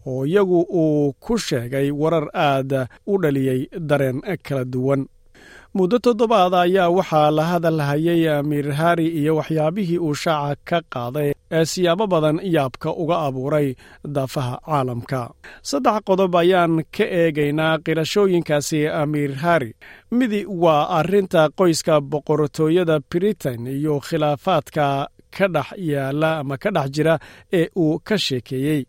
oo 0.07 0.23
iyagu 0.27 0.61
uu 0.83 1.13
ku 1.25 1.39
sheegay 1.39 1.91
warar 1.91 2.27
aad 2.35 2.73
u 3.07 3.19
dhaliyey 3.23 3.61
dareen 3.89 4.19
kala 4.47 4.65
duwan 4.73 5.03
muddo 5.75 5.99
toddobaad 6.05 6.55
ayaa 6.55 6.91
waxaa 6.99 7.31
la 7.37 7.45
hadal 7.51 7.81
hayay 7.89 8.29
amiir 8.39 8.69
hari 8.73 9.07
iyo 9.21 9.37
waxyaabihii 9.37 9.99
uu 9.99 10.15
shaaca 10.15 10.57
ka 10.69 10.79
qaaday 10.95 11.31
ee 11.59 11.65
siyaabo 11.65 12.07
badan 12.07 12.41
yaabka 12.55 12.89
uga 13.03 13.17
abuuray 13.27 13.69
daafaha 14.15 14.55
caalamka. 14.67 15.21
Saddex 15.69 15.99
qodob 16.09 16.35
ayaan 16.43 16.75
ka 16.97 17.05
eegaynaa 17.21 17.79
qirashooyinkaasi 17.85 18.81
amiir 19.03 19.33
hari. 19.45 19.71
Midi 20.11 20.41
waa 20.63 20.89
arrinta 20.99 21.49
qoyska 21.59 21.95
boqortooyada 22.01 22.97
britain 23.11 23.67
iyo 23.67 23.95
khilaafaadka 24.07 24.87
ka 25.39 25.47
dhex 25.55 25.69
yaalla 25.91 26.31
ama 26.41 26.57
ka 26.63 26.71
dhex 26.77 26.89
jira 26.95 27.15
ee 27.53 27.67
uu 27.77 27.99
ka 28.09 28.17
sheekeeyey 28.19 28.81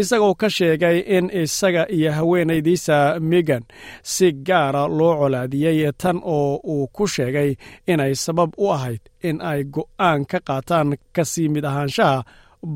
isagoo 0.00 0.34
ka 0.34 0.48
sheegay 0.50 0.98
in 1.16 1.30
isaga 1.42 1.86
iyo 1.96 2.12
haweenaydiisa 2.12 2.96
megan 3.20 3.62
si 4.02 4.32
gaara 4.32 4.88
loo 4.98 5.14
colaadiyey 5.20 5.92
tan 6.02 6.20
oo 6.24 6.60
uu 6.64 6.86
ku 6.92 7.06
sheegay 7.06 7.50
inay 7.86 8.14
sabab 8.14 8.50
u 8.58 8.70
ahayd 8.72 9.00
in 9.28 9.40
ay 9.50 9.64
go'aan 9.64 10.20
ka 10.30 10.38
qaataan 10.48 10.88
ka 11.16 11.24
sii 11.24 11.48
mid 11.48 11.64
ahaanshaha 11.64 12.24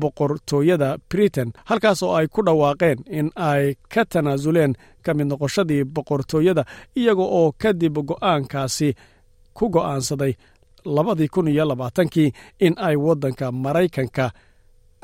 boqortooyada 0.01 0.97
britain 1.11 1.49
halkaas 1.69 2.03
oo 2.03 2.13
ay 2.15 2.27
ku 2.27 2.41
dhawaaqeen 2.45 2.99
in 3.19 3.27
ay 3.35 3.75
ka 3.93 4.05
tanaasuleen 4.05 4.73
ka 5.05 5.13
mid 5.13 5.27
noqoshadii 5.27 5.83
boqortooyada 5.95 6.63
iyaga 6.99 7.21
oo 7.39 7.51
kadib 7.61 7.95
go'aankaasi 8.09 8.89
ku 9.57 9.69
go'aansaday 9.69 10.33
labadii 10.95 11.27
kun 11.33 11.47
iyo 11.47 11.65
labaatankii 11.65 12.29
in 12.65 12.73
ay 12.77 12.95
waddanka 12.95 13.51
maraykanka 13.51 14.25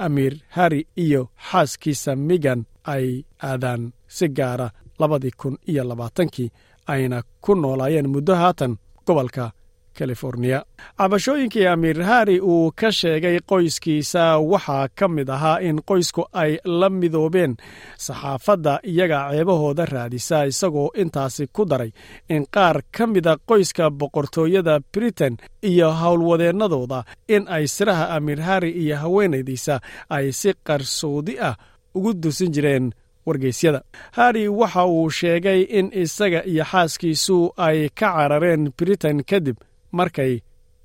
amiir 0.05 0.33
hari 0.55 0.79
iyo 1.03 1.21
xaaskiisa 1.49 2.11
megan 2.15 2.61
ay 2.93 3.07
aadaan 3.49 3.83
si 4.15 4.25
gaara 4.37 4.67
labadii 4.99 5.31
kun 5.41 5.55
iyo 5.71 5.83
labaatankii 5.89 6.49
ayna 6.93 7.17
ku 7.43 7.51
noolaayeen 7.55 8.07
muddo 8.13 8.33
haatan 8.41 8.73
gobolka 9.07 9.51
californiya 9.97 10.63
cabashooyinkii 10.97 11.65
amiir 11.67 12.01
hari 12.03 12.39
uu 12.41 12.71
ka 12.75 12.91
sheegay 12.91 13.39
qoyskiisa 13.51 14.37
waxaa 14.51 14.87
ka 14.99 15.07
mid 15.07 15.29
ahaa 15.29 15.59
in 15.61 15.77
qoysku 15.89 16.23
ay 16.33 16.57
la 16.65 16.89
midoobeen 16.89 17.55
saxaafadda 17.97 18.79
iyaga 18.83 19.19
ceebahooda 19.31 19.85
raadisa 19.85 20.45
isagoo 20.51 20.89
intaasi 21.01 21.47
ku 21.53 21.65
daray 21.65 21.91
in 22.29 22.45
qaar 22.55 22.81
ka 22.91 23.07
mida 23.07 23.37
qoyska 23.49 23.89
boqortooyada 23.99 24.79
britain 24.93 25.37
iyo 25.61 25.91
howlwadeennadooda 26.01 27.03
in 27.27 27.43
ay 27.55 27.67
siraha 27.67 28.05
amiir 28.15 28.39
hari 28.41 28.71
iyo 28.71 28.95
haweenaydiisa 28.97 29.79
ay 30.09 30.31
si 30.31 30.53
qarsoodi 30.67 31.39
ah 31.39 31.55
ugu 31.95 32.13
dusin 32.13 32.51
jireen 32.55 32.91
wargeysyada. 33.25 33.81
Hari 34.11 34.47
waxa 34.47 34.85
uu 34.85 35.09
sheegay 35.09 35.61
in 35.61 35.91
isaga 35.93 36.41
iyo 36.45 36.63
xaaskiisu 36.71 37.53
ay 37.57 37.89
ka 37.89 38.07
carareen 38.15 38.71
britain 38.77 39.23
kadib 39.29 39.57
markay 39.91 40.33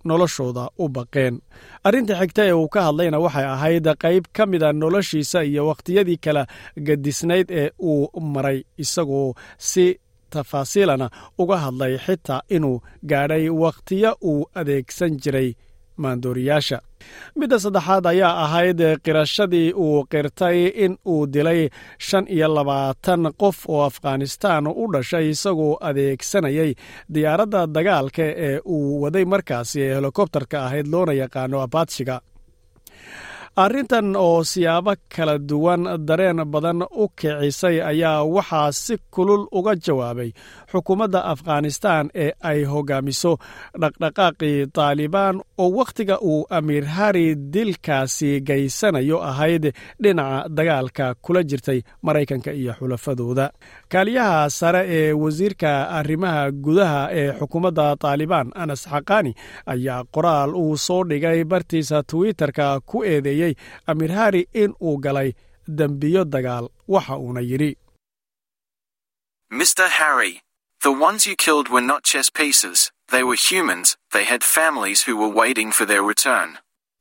noloshooda 0.09 0.65
u 0.79 0.89
baqeen. 0.89 1.35
Arrinta 1.87 2.15
xigta 2.21 2.43
ee 2.49 2.53
uu 2.61 2.69
ka 2.75 2.81
hadlayna 2.87 3.19
waxay 3.25 3.45
ahayd 3.55 3.87
qayb 4.05 4.25
ka 4.37 4.43
mida 4.47 4.69
noloshiisa 4.73 5.41
iyo 5.51 5.63
wakhtiyadii 5.71 6.17
kala 6.25 6.43
gadisnayd 6.87 7.49
ee 7.51 7.71
uu 7.91 8.21
maray 8.35 8.59
isagoo 8.79 9.35
si 9.59 9.87
tafaasiilana 10.31 11.07
uga 11.39 11.57
hadlay 11.65 11.95
xitaa 12.07 12.41
inuu 12.57 12.83
gaadhay 13.11 13.49
wakhtiyo 13.63 14.11
uu 14.31 14.47
adeegsan 14.61 15.13
jiray 15.23 15.51
maandooriyaasha 16.03 16.79
midda 17.41 17.59
saddexaad 17.65 18.05
ayaa 18.13 18.33
ahayd 18.45 18.81
qirashadii 19.07 19.69
uu 19.87 20.05
qirtay 20.13 20.59
in 20.85 20.93
uu 21.15 21.27
dilay 21.35 21.61
shan 22.07 22.25
iyo 22.37 22.49
labaatan 22.57 23.23
qof 23.43 23.59
oo 23.75 23.83
afghanistaan 23.91 24.67
u 24.67 24.85
dhashay 24.95 25.27
isagoo 25.35 25.73
adeegsanayay 25.89 26.71
diyaaradda 27.15 27.63
dagaalka 27.77 28.23
ee 28.49 28.55
uu 28.77 29.03
waday 29.03 29.25
markaasi 29.35 29.79
ee 29.87 29.95
helikobtarka 29.99 30.57
ahayd 30.67 30.87
loona 30.93 31.13
yaqaano 31.23 31.59
abadshiga 31.67 32.17
arrintan 33.57 34.17
oo 34.17 34.45
siyaabo 34.45 34.93
kala 35.17 35.39
duwan 35.49 35.83
dareen 36.09 36.45
badan 36.53 36.83
u 36.83 37.09
kicisay 37.09 37.81
ayaa 37.83 38.25
waxaa 38.25 38.73
si 38.73 38.95
kulul 39.11 39.47
uga 39.53 39.75
jawaabay 39.85 40.31
xukuumadda 40.73 41.25
afghanistan 41.25 42.11
ee 42.15 42.33
ay 42.51 42.65
hogaamiso 42.73 43.33
dhaqdhaqaaqii 43.81 44.67
taalibaan 44.77 45.41
oo 45.59 45.71
wakhtiga 45.79 46.19
uu 46.21 46.45
amiir 46.51 46.85
hari 46.85 47.35
dilkaasi 47.53 48.41
gaysanayo 48.49 49.23
ahayd 49.31 49.65
dhinaca 50.03 50.49
dagaalka 50.57 51.15
kula 51.25 51.43
jirtay 51.43 51.81
maraykanka 52.03 52.53
iyo 52.53 52.73
xulafadooda. 52.79 53.51
Kaaliyaha 53.89 54.51
sare 54.51 54.83
ee 54.89 55.13
wasiirka 55.13 55.89
arrimaha 55.99 56.51
gudaha 56.51 57.09
ee 57.13 57.33
xukuumadda 57.39 57.97
taalibaan 57.97 58.53
anas 58.55 58.83
xaqani 58.93 59.33
ayaa 59.67 60.05
qoraal 60.15 60.51
uu 60.55 60.77
soo 60.77 61.05
dhigay 61.09 61.45
bartiisa 61.45 62.03
twitterka 62.03 62.81
ku 62.87 63.05
eedeeyey 63.05 63.46
amiir 63.87 64.13
hari 64.19 64.49
in 64.53 64.75
uu 64.83 64.97
galay 65.07 65.31
dembiyo 65.69 66.25
dagaal 66.25 66.69
waxa 66.89 67.17
uuna 67.19 67.43
yidhi 67.51 67.77
Mr. 69.53 69.89
Harry, 69.89 70.43
the 70.83 70.91
ones 70.93 71.27
you 71.27 71.37
killed 71.37 71.69
were 71.69 71.81
not 71.93 72.03
chess 72.03 72.31
pieces. 72.31 72.91
They 73.13 73.23
were 73.23 73.37
humans. 73.37 73.97
They 74.13 74.25
had 74.25 74.43
families 74.43 75.03
who 75.05 75.17
were 75.17 75.29
waiting 75.43 75.71
for 75.71 75.85
their 75.87 76.03
return. 76.03 76.59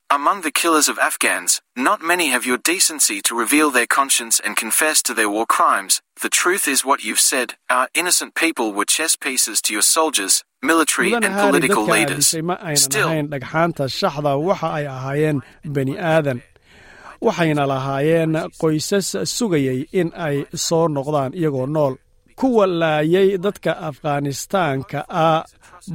Among 0.08 0.42
the 0.42 0.52
killers 0.52 0.88
of 0.88 1.00
Afghans, 1.00 1.60
not 1.74 2.00
many 2.00 2.28
have 2.28 2.46
your 2.46 2.58
decency 2.58 3.20
to 3.22 3.34
reveal 3.34 3.72
their 3.72 3.88
conscience 3.88 4.38
and 4.38 4.56
confess 4.56 5.02
to 5.02 5.12
their 5.14 5.28
war 5.28 5.46
crimes. 5.46 6.00
The 6.22 6.28
truth 6.28 6.68
is 6.68 6.84
what 6.84 7.02
you've 7.02 7.18
said. 7.32 7.54
Our 7.68 7.88
innocent 7.92 8.36
people 8.36 8.72
were 8.72 8.84
chess 8.84 9.16
pieces 9.16 9.60
to 9.62 9.72
your 9.72 9.82
soldiers, 9.82 10.44
military, 10.62 11.10
mudan 11.10 11.24
and 11.24 11.34
hari 11.34 11.50
political 11.50 11.84
dadka 11.86 11.92
leaders. 11.92 12.34
aadisay 12.34 12.42
ma 12.48 12.54
aynan 12.68 13.04
ahayn 13.04 13.26
dhagxaanta 13.32 13.84
shaxda 13.98 14.32
waxa 14.48 14.68
ay 14.78 14.86
ahaayeen 14.94 15.38
bani 15.74 15.94
aadan. 15.98 16.38
Waxayna 17.26 17.64
lahaayeen 17.72 18.32
qoysas 18.60 19.08
sugayay 19.36 19.80
in 20.00 20.08
ay 20.26 20.36
soo 20.66 20.86
noqdaan 20.96 21.32
iyagoo 21.40 21.66
nool. 21.74 21.94
Kuwa 22.40 22.66
laayay 22.80 23.38
dadka 23.44 23.72
afghanistaanka 23.88 25.00
ah 25.08 25.44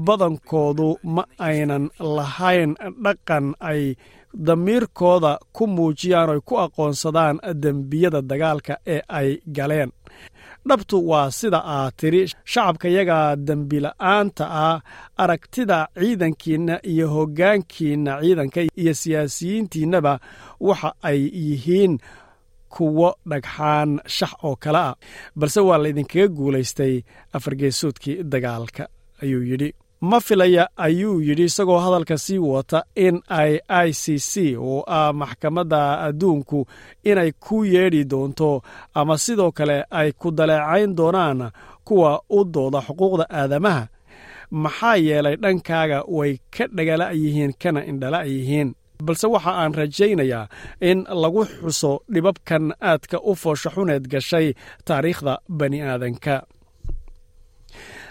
badankoodu 0.08 0.90
ma 1.16 1.24
aynan 1.50 1.84
lahayn 2.18 2.72
dhaqan 3.06 3.46
ay 3.72 3.96
damiirkooda 4.48 5.32
ku 5.56 5.64
muujiyaan 5.76 6.30
oy 6.34 6.42
ku 6.48 6.56
aqoonsadaan 6.66 7.36
dembiyada 7.64 8.22
dagaalka 8.30 8.74
ee 8.96 9.02
ay 9.20 9.30
galeen 9.58 9.92
dhabtu 10.70 10.98
waa 11.10 11.32
sida 11.40 11.60
aad 11.76 11.94
tidhi 12.02 12.22
shacabkayaga 12.54 13.18
dembila'aanta 13.48 14.46
ah 14.66 14.78
aragtida 15.24 15.78
ciidankiinna 16.02 16.76
iyo 16.92 17.08
hoggaankiinna 17.16 18.14
ciidanka 18.24 18.62
iyo 18.82 18.94
siyaasiyiintiinnaba 19.02 20.14
waxa 20.68 20.90
ay 21.10 21.20
yihiin 21.48 21.94
kuwo 22.76 23.10
dhagxaan 23.30 23.92
shax 24.18 24.32
oo 24.44 24.56
kale 24.64 24.78
ah. 24.78 24.96
Balse 25.40 25.60
waa 25.68 25.78
laydinkaga 25.84 26.28
guulaystay 26.38 26.94
afargeesoodkii 27.34 28.24
dagaalka 28.32 28.84
ayuu 29.24 29.44
yidhi 29.52 29.70
ma 30.02 30.20
filaya 30.20 30.64
ayuu 30.78 31.22
yidhi 31.22 31.44
isagoo 31.44 31.80
hadalka 31.80 32.18
sii 32.18 32.38
wata 32.38 32.84
in 32.96 33.22
ay 33.30 33.60
i 33.68 33.94
c 33.94 34.18
c 34.20 34.58
oo 34.58 34.84
ah 34.88 35.14
maxkamadda 35.14 35.82
adduunku 36.08 36.66
inay 37.04 37.32
ku 37.40 37.64
yeedhi 37.66 38.04
doonto 38.12 38.62
ama 38.94 39.18
sidoo 39.18 39.52
kale 39.52 39.78
ay 39.92 40.12
ku 40.12 40.32
daleecayn 40.32 40.96
doonaan 40.98 41.52
kuwa 41.88 42.22
u 42.30 42.44
dooda 42.54 42.80
xuquuqda 42.88 43.26
aadamaha. 43.30 43.88
Maxaa 44.52 44.96
yeelay 44.96 45.36
dhankaaga 45.44 46.04
way 46.08 46.38
ka 46.56 46.66
dhagala 46.76 47.12
yihiin 47.14 47.54
kana 47.62 47.86
indhala 47.86 48.24
yihiin. 48.26 48.70
Balse 49.06 49.28
waxa 49.28 49.52
aan 49.62 49.74
rajaynayaa 49.74 50.48
in 50.82 51.00
lagu 51.22 51.46
xuso 51.46 51.92
dhibabkan 52.14 52.74
aadka 52.82 53.18
u 53.24 53.32
fooshaxuneed 53.36 54.06
gashay 54.14 54.54
taariikhda 54.86 55.34
bani 55.50 55.82
aadanka 55.82 56.36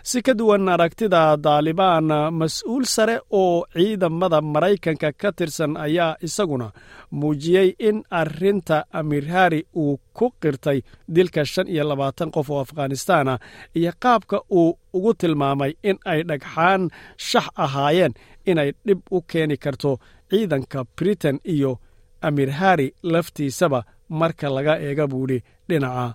si 0.03 0.23
ka 0.23 0.33
duwan 0.35 0.69
aragtida 0.69 1.37
daalibaan 1.37 2.09
mas'uul 2.41 2.85
sare 2.85 3.17
oo 3.31 3.65
ciidamada 3.75 4.41
maraykanka 4.41 5.13
ka 5.21 5.31
tirsan 5.33 5.77
ayaa 5.77 6.17
isaguna 6.27 6.69
muujiyey 7.11 7.69
in 7.79 8.03
arrinta 8.11 8.85
amiir 8.93 9.27
hari 9.35 9.61
uu 9.77 9.99
ku 10.13 10.27
qirtay 10.43 10.79
dilka 11.15 11.45
shan 11.45 11.69
iyo 11.69 11.85
labaatan 11.89 12.31
qof 12.35 12.51
oo 12.51 12.61
afghanistaan 12.61 13.29
ah 13.29 13.39
iyo 13.79 13.93
qaabka 14.03 14.37
uu 14.51 14.79
ugu 14.97 15.15
tilmaamay 15.15 15.73
in 15.89 15.99
ay 16.05 16.21
dhagxaan 16.29 16.83
shax 17.29 17.47
ahaayeen 17.65 18.13
inay 18.51 18.71
dhib 18.87 19.01
u 19.11 19.19
keeni 19.31 19.57
karto 19.57 19.99
ciidanka 20.31 20.85
britain 20.97 21.39
iyo 21.55 21.79
amiir 22.27 22.51
hari 22.61 22.87
laftiisaba 23.03 23.81
marka 24.09 24.49
laga 24.57 24.75
eega 24.87 25.07
buudhi 25.13 25.39
dhinaca 25.69 26.07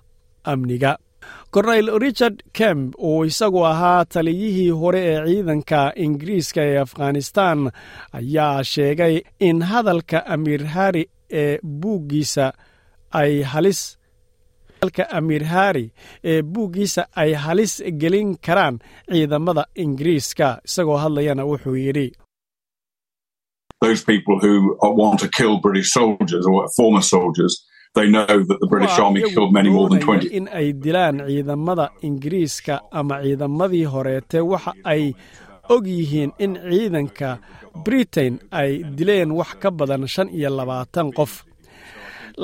amniga 0.52 0.92
korneyl 1.50 1.88
richard 2.04 2.42
kemp 2.58 2.94
oo 2.98 3.24
isagu 3.24 3.64
ahaa 3.66 4.04
taliyihii 4.04 4.70
hore 4.70 5.00
ee 5.12 5.24
ciidanka 5.26 5.80
ingiriiska 6.04 6.60
ee 6.70 6.78
afghanistan 6.86 7.70
ayaa 8.12 8.64
sheegay 8.64 9.14
in 9.48 9.62
hadalka 9.62 10.26
amiir 10.34 10.64
hari 10.76 11.04
ee 11.42 11.58
buuggiisa 11.80 12.52
ay 13.10 13.42
halis 13.52 13.80
hadalka 14.74 15.04
amiir 15.18 15.44
hari 15.44 15.84
ee 16.24 16.42
buuggiisa 16.42 17.02
ay 17.22 17.32
halis 17.44 17.82
gelin 18.00 18.30
karaan 18.46 18.76
ciidamada 19.12 19.64
ingiriiska 19.84 20.48
isagoo 20.68 20.96
hadlayana 21.04 21.44
wuxuu 21.50 21.76
yidhi 21.86 22.08
those 23.84 24.02
people 24.04 24.36
who 24.42 24.52
want 25.02 25.20
to 25.20 25.28
kill 25.28 25.60
British 25.60 25.88
soldiers 25.92 26.46
or 26.46 26.66
former 26.76 27.02
soldiers, 27.02 27.65
they 27.98 28.08
know 28.14 28.26
that 28.48 28.58
the 28.62 28.68
British 28.72 28.94
Kuwa 28.96 29.04
Army 29.06 29.20
iyagu 29.20 29.32
killed 29.34 29.52
many 29.58 29.70
more 29.76 29.88
than 29.92 30.00
doonaya 30.00 30.28
20. 30.28 30.36
in 30.38 30.44
ay 30.58 30.66
dilaan 30.84 31.16
ciidamada 31.28 31.86
ingiriiska 32.08 32.74
ama 33.00 33.16
ciidamadii 33.24 33.84
horeete 33.94 34.38
waxa 34.52 34.72
ay 34.92 35.02
og 35.74 35.84
yihiin 35.96 36.30
in 36.44 36.52
ciidanka 36.70 37.30
britain 37.86 38.34
ay 38.60 38.70
dileen 38.98 39.30
wax 39.38 39.50
ka 39.62 39.70
badan 39.78 40.04
shan 40.14 40.28
iyo 40.38 40.50
labaatan 40.58 41.08
qof 41.18 41.32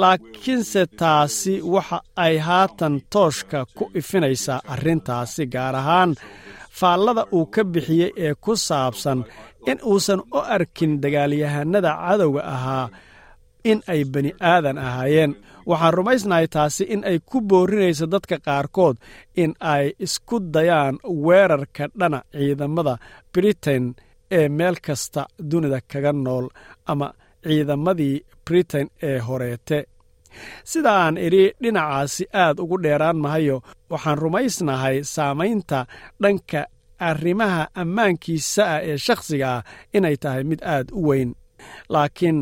laakiinse 0.01 0.83
taasi 1.01 1.55
waxa 1.75 1.99
ay 2.25 2.35
haatan 2.47 2.95
tooshka 3.13 3.59
ku 3.77 3.85
ifinaysaa 4.01 4.61
arrintaasi 4.75 5.45
gaar 5.55 5.75
ahaan 5.83 6.11
faallada 6.79 7.25
uu 7.37 7.47
ka 7.55 7.63
bixiyey 7.73 8.11
ee 8.27 8.35
ku 8.45 8.53
saabsan 8.69 9.19
in 9.71 9.79
uusan 9.91 10.21
u 10.37 10.39
arkin 10.57 10.93
dagaalyahanada 11.03 11.91
cadowga 12.05 12.43
ahaa 12.55 12.87
in 13.71 13.79
ay 13.93 14.05
bani 14.13 14.31
aadan 14.41 14.79
ahaayeen. 14.79 15.33
Waxaan 15.71 15.95
rumaysnahay 15.95 16.47
taasi 16.55 16.85
in 16.95 17.05
ay 17.11 17.19
ku 17.31 17.41
boorinayso 17.41 18.07
dadka 18.13 18.37
qaarkood 18.47 18.97
in 19.43 19.55
ay 19.61 19.93
isku 20.05 20.37
dayaan 20.55 20.97
weerarka 21.25 21.85
dhana 22.01 22.21
ciidamada 22.33 22.95
britain 23.33 23.85
ee 24.31 24.49
meel 24.49 24.77
kasta 24.87 25.23
dunida 25.51 25.81
kaga 25.91 26.13
nool 26.13 26.47
ama 26.87 27.09
ciidamadii 27.47 28.17
britain 28.47 28.89
ee 29.03 29.19
horeete. 29.27 29.79
Sida 30.65 30.91
aan 31.05 31.17
idhi 31.27 31.45
dhinacaasi 31.63 32.25
aad 32.43 32.57
ugu 32.63 32.77
dheeraan 32.83 33.17
mahayo 33.25 33.57
waxaan 33.91 34.19
rumaysnahay 34.19 34.97
saamaynta 35.15 35.87
dhanka 36.23 36.61
arrimaha 37.09 37.63
ammaankiisa 37.83 38.63
ah 38.75 38.81
ee 38.89 38.97
shakhsiga 39.07 39.49
ah 39.57 39.63
inay 39.97 40.17
tahay 40.23 40.45
mid 40.51 40.61
aad 40.75 40.89
u 40.93 41.01
weyn 41.09 41.31
laakiin 41.95 42.39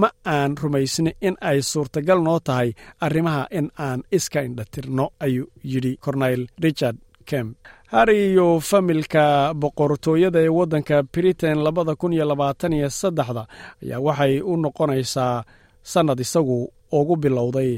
ma 0.00 0.08
aan 0.34 0.50
rumaysni 0.62 1.10
in 1.26 1.36
ay 1.40 1.58
suurtagal 1.70 2.20
noo 2.26 2.38
tahay 2.46 2.68
arrimaha 3.06 3.44
in 3.58 3.66
aan 3.86 4.00
iska 4.16 4.40
indhatirno 4.48 5.04
ayuu 5.24 5.46
yidhi 5.70 5.92
korneyl 6.04 6.42
richard 6.64 6.96
kemp. 7.30 7.56
Hari 7.92 8.16
iyo 8.32 8.46
familka 8.70 9.24
boqortooyada 9.60 10.40
ee 10.40 10.48
waddanka 10.58 10.96
britain 11.12 11.58
labada 11.66 11.94
kun 12.00 12.12
iyo 12.16 12.24
labaatan 12.30 12.72
iyo 12.78 12.88
saddexda 13.00 13.42
ayaa 13.82 14.00
waxay 14.06 14.34
u 14.40 14.52
noqonaysaa 14.64 15.44
sannad 15.92 16.20
isagu 16.24 16.58
ugu 16.98 17.14
bilowday 17.22 17.70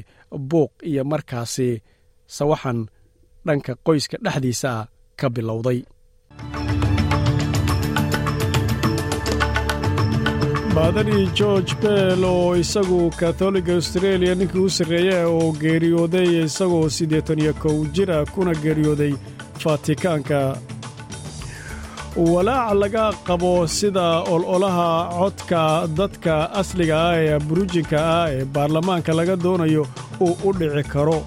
buuq 0.50 0.70
iyo 0.90 1.02
markaasi 1.12 1.68
sawaxan 2.36 2.78
dhanka 3.46 3.72
qoyska 3.86 4.16
dhexdiisa 4.24 4.68
ah 4.80 4.86
ka 5.20 5.26
bilowday 5.36 5.78
baadadii 10.74 11.26
george 11.38 11.74
bell 11.82 12.24
oo 12.24 12.56
isagu 12.56 13.10
katholiga 13.20 13.72
australia 13.74 14.34
ninkii 14.34 14.60
u 14.66 14.70
sarreeya 14.76 15.18
oo 15.28 15.52
geeriyooday 15.62 16.28
isagoo 16.44 16.88
siddeetan 16.96 17.38
iyo 17.42 17.52
kow 17.62 17.76
jir 17.94 18.10
ah 18.12 18.24
kuna 18.34 18.54
geeriyooday 18.64 19.12
fatikaanka 19.62 20.40
walaac 22.32 22.74
laga 22.82 23.04
qabo 23.28 23.52
sida 23.76 24.06
ololaha 24.34 24.88
codka 25.18 25.62
dadka 25.98 26.34
asliga 26.60 26.96
ah 27.10 27.14
ee 27.26 27.38
burujinka 27.48 27.98
ah 28.16 28.26
ee 28.34 28.44
baarlamaanka 28.54 29.12
laga 29.20 29.36
doonayo 29.44 29.86
uu 30.26 30.36
u 30.48 30.52
dhici 30.58 30.82
karo. 30.94 31.18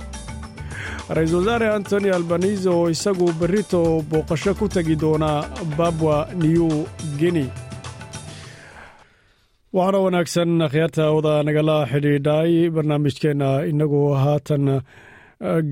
Ra'iisul 1.15 1.39
wasaare 1.45 1.67
antoni 1.75 2.09
albanise 2.17 2.69
oo 2.69 2.89
isagu 2.95 3.27
berrito 3.39 3.81
booqasho 4.11 4.53
ku 4.59 4.65
tegi 4.75 4.95
doona 5.03 5.29
babwa 5.77 6.15
new 6.43 6.67
guinea 7.19 7.47
waxaana 9.77 9.99
wanaagsan 10.05 10.51
akhyaarta 10.67 11.03
wada 11.15 11.33
nagala 11.47 11.75
xidhiidhay. 11.91 12.51
Barnaamijkeenna 12.75 13.49
inagoo 13.71 14.09
haatan 14.23 14.65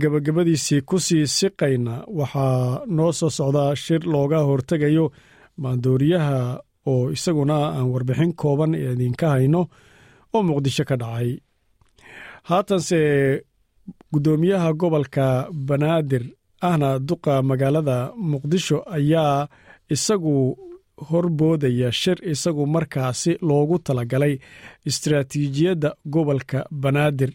gebagabadiisii 0.02 0.82
ku 0.90 0.96
sii 1.06 1.26
siqayna. 1.38 1.94
Waxaa 2.20 2.86
noo 2.96 3.12
soo 3.20 3.30
socda 3.38 3.64
shir 3.84 4.02
looga 4.14 4.40
hortegayo 4.50 5.06
maandooriyaha 5.62 6.40
oo 6.92 7.10
isaguna 7.16 7.58
aan 7.78 7.88
warbixin 7.94 8.32
kooban 8.42 8.72
idinka 8.76 9.28
hayno 9.34 9.62
oo 10.36 10.42
muqdisho 10.48 10.84
ka 10.90 10.96
dhacay. 11.02 11.30
Haatanse 12.50 13.00
guddoomiyaha 14.14 14.70
gobolka 14.80 15.26
banaadir 15.68 16.24
ahna 16.68 16.90
duqa 17.08 17.34
magaalada 17.50 17.98
muqdisho 18.32 18.78
ayaa 18.98 19.48
isagu 19.94 20.36
horboodaya 21.10 21.92
shir 21.92 22.18
isagu 22.32 22.66
markaasi 22.68 23.38
loogu 23.42 23.80
talagalay 23.80 24.38
istaraatiijiyadda 24.86 25.90
gobolka 26.14 26.66
banaadir. 26.72 27.32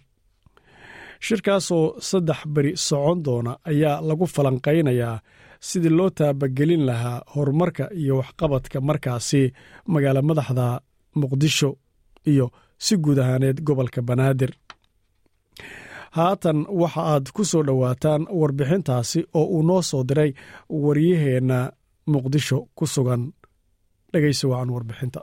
Shirkaasoo 1.20 2.00
saddex 2.00 2.40
beri 2.54 2.72
socon 2.76 3.22
doona 3.24 3.52
ayaa 3.70 4.00
lagu 4.08 4.26
falanqaynayaa 4.26 5.20
sidii 5.68 5.88
loo 5.98 6.10
taabagelin 6.10 6.86
lahaa 6.86 7.22
horumarka 7.34 7.84
iyo 8.00 8.16
waxqabadka 8.20 8.80
markaasi 8.80 9.52
magaala 9.92 10.22
madaxda 10.22 10.66
muqdisho 11.20 11.70
iyo 12.26 12.46
si 12.78 12.96
guud 12.96 13.18
ahaaneed 13.18 13.58
gobolka 13.66 14.00
banaadir. 14.02 14.52
Haatan 16.16 16.58
waxa 16.80 17.00
aad 17.12 17.26
ku 17.34 17.44
soo 17.44 17.62
dhowaataan 17.66 18.22
warbixintaasi 18.40 19.20
oo 19.38 19.44
uu 19.56 19.62
noo 19.62 19.82
soo 19.82 20.02
diray 20.08 20.30
waryaheenna 20.82 21.58
muqdisho 22.12 22.58
ku 22.74 22.84
sugan 22.86 23.22
dhegaysa 24.12 24.44
wacan 24.52 24.70
warbixinta 24.76 25.20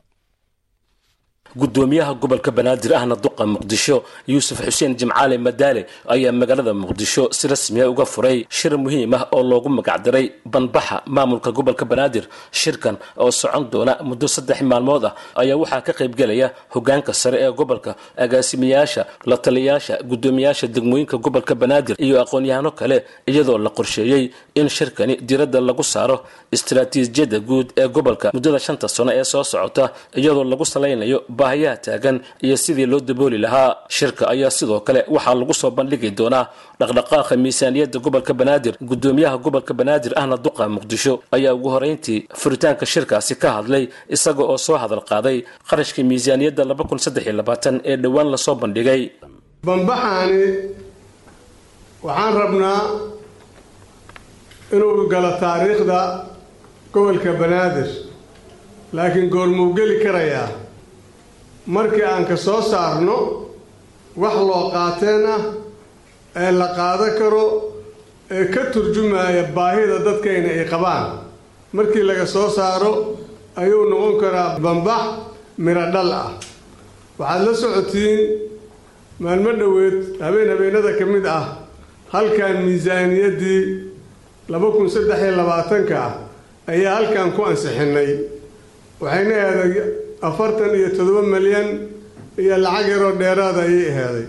gudoomiyaha 1.56 2.14
gobolka 2.22 2.52
banaadir 2.52 2.92
ahna 3.00 3.16
duqa 3.16 3.46
muqdisho 3.46 4.04
yuusuf 4.28 4.60
xuseen 4.66 4.96
jimcaale 5.00 5.38
madaale 5.38 5.82
ayaa 6.14 6.32
magaalada 6.32 6.74
muqdisho 6.74 7.24
si 7.32 7.48
rasmiya 7.48 7.90
uga 7.90 8.06
furay 8.06 8.46
shir 8.50 8.74
muhiim 8.78 9.14
ah 9.14 9.24
oo 9.32 9.44
loogu 9.44 9.70
magacdaray 9.70 10.26
banbaxa 10.46 11.02
maamulka 11.06 11.52
gobolka 11.52 11.86
banaadir. 11.86 12.24
Shirkan 12.52 12.96
oo 13.18 13.32
socon 13.32 13.64
doona 13.72 13.94
muddo 14.10 14.28
saddex 14.28 14.62
maalmood 14.62 15.04
ah 15.10 15.14
ayaa 15.42 15.58
waxaa 15.62 15.82
ka 15.88 15.94
qaybgelaya 16.00 16.48
hogaanka 16.74 17.14
sare 17.14 17.38
ee 17.46 17.52
gobolka 17.60 17.96
agaasimayaasha 18.18 19.02
la 19.30 19.38
taliyayaasha 19.38 19.94
gudoomiyaasha 20.10 20.68
degmooyinka 20.76 21.18
gobolka 21.26 21.54
banaadir 21.62 21.96
iyo 22.06 22.16
aqoon-yahano 22.24 22.72
kale 22.80 22.98
iyadoo 23.28 23.58
la 23.58 23.70
qorsheeyey 23.70 24.24
in 24.60 24.68
shirkani 24.70 25.16
diradda 25.30 25.60
lagu 25.62 25.84
saaro 25.84 26.18
istaraatiijiyadda 26.56 27.40
guud 27.50 27.68
ee 27.82 27.88
gobolka 27.88 28.28
muddada 28.36 28.60
shanta 28.60 28.88
sano 28.88 29.12
ee 29.20 29.24
soo 29.32 29.44
socota 29.44 29.84
iyadoo 30.20 30.44
lagu 30.52 30.66
salaynayo 30.74 31.18
baahiyaha 31.40 31.78
taagan 31.86 32.18
iyo 32.46 32.56
sidii 32.64 32.86
loo 32.92 33.00
dabooli 33.10 33.38
lahaa. 33.46 33.72
Shirka 33.98 34.24
ayaa 34.34 34.52
sidoo 34.58 34.80
kale 34.88 35.02
waxaa 35.16 35.36
lagu 35.40 35.54
soo 35.62 35.72
bandhigi 35.78 36.10
doonaa 36.20 36.46
dhaqdhaqaaqa 36.80 37.34
miisaaniyadda 37.44 37.98
gobolka 38.06 38.34
banaadir 38.40 38.74
gudoomiyaha 38.90 39.38
gobolka 39.46 39.74
banaadir 39.80 40.12
ahna 40.20 40.36
duqa 40.46 40.64
muqdisho. 40.76 41.14
Ayaa 41.36 41.54
ugu 41.58 41.70
horeyntii 41.76 42.20
furitaanka 42.42 42.86
shirkaasi 42.94 43.34
ka 43.42 43.48
hadlay 43.58 43.84
isaga 44.16 44.44
oo 44.52 44.58
soo 44.66 44.78
hadal 44.84 45.04
qaaday 45.12 45.38
qarashka 45.70 46.00
miisaaniyadda 46.10 46.64
ee 47.92 47.96
dhowaan 48.04 48.28
la 48.34 48.38
soo 48.46 48.56
bandhigay. 48.62 49.02
Bambaxaani 49.68 50.44
waxaan 52.08 52.34
rabnaa 52.42 52.82
inuu 54.76 55.08
galo 55.12 55.32
taariikhda 55.42 56.00
gobolka 56.94 57.32
banaadir 57.42 57.90
laakiin 58.96 59.28
goormuu 59.34 59.70
geli 59.78 59.96
karayaa 60.04 60.48
markii 61.68 62.04
aan 62.04 62.26
ka 62.26 62.36
soo 62.38 62.62
saarno 62.62 63.18
wax 64.16 64.36
loo 64.50 64.64
qaateen 64.74 65.26
ah 65.36 65.42
ee 66.44 66.52
la 66.60 66.68
qaado 66.78 67.08
karo 67.20 67.46
ee 68.32 68.46
ka 68.54 68.62
turjumaya 68.74 69.44
baahida 69.56 69.98
dadkayna 70.08 70.50
ay 70.60 70.66
qabaan. 70.72 71.06
Markii 71.74 72.04
laga 72.10 72.26
soo 72.26 72.50
saaro 72.58 72.92
ayuu 73.56 73.84
noqon 73.92 74.16
karaa 74.22 74.60
bambax 74.60 75.04
miro 75.58 75.86
dhal 75.94 76.12
ah. 76.22 76.30
Waxaad 77.20 77.42
la 77.48 77.54
socotiin 77.62 78.20
maalmo 79.20 79.52
dhoweed 79.60 79.96
habeen 80.22 80.50
habeenada 80.54 80.92
ka 81.00 81.06
mid 81.06 81.26
ah 81.26 81.46
halkan 82.14 82.56
miisaaniyaddii 82.66 83.62
laba 84.52 84.68
kun 84.76 84.88
saddex 84.90 85.20
iyo 85.24 85.34
labaatanka 85.40 85.96
ah 86.08 86.14
ayaa 86.72 86.96
halkan 86.98 87.32
ku 87.36 87.42
ansixinnay 87.50 88.12
waxayna 89.02 89.34
eeday 89.48 89.74
afartan 90.22 90.74
iyo 90.76 90.90
toddoba 90.98 91.22
milyan 91.22 91.68
iyo 92.42 92.58
lacag 92.58 92.88
yaroo 92.92 93.14
dheeraada 93.22 93.62
ayay 93.68 93.88
aheeday 93.92 94.26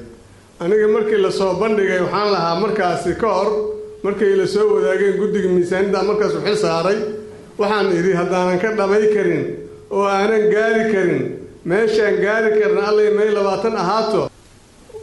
aniga 0.63 0.89
markii 0.95 1.21
la 1.25 1.31
soo 1.31 1.53
bandhigay 1.61 2.01
waxaan 2.05 2.29
lahaa 2.35 2.61
markaasi 2.65 3.13
ka 3.21 3.29
hor 3.37 3.51
markay 4.05 4.33
la 4.41 4.47
soo 4.47 4.67
wadaageen 4.75 5.17
guddiga 5.21 5.49
miisaaniyadda 5.55 6.01
markaas 6.09 6.35
u 6.39 6.41
xil 6.47 6.57
saaray 6.65 6.99
waxaan 7.61 7.87
idhi 7.99 8.13
haddaanan 8.21 8.59
ka 8.63 8.69
dhamay 8.79 9.05
karin 9.15 9.45
oo 9.91 10.05
aanan 10.17 10.45
gaari 10.55 10.85
karin 10.93 11.23
meeshaan 11.71 12.17
gaari 12.25 12.51
karna 12.61 12.83
allay 12.91 13.09
may 13.19 13.31
labaatan 13.37 13.75
ahaato. 13.83 14.23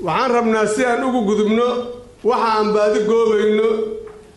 Waxaan 0.08 0.32
rabnaa 0.38 0.65
si 0.74 0.82
aan 0.86 1.02
ugu 1.08 1.21
gudubno 1.30 1.67
waxa 2.30 2.48
aan 2.58 2.67
baadi 2.76 3.00
goobayno 3.10 3.67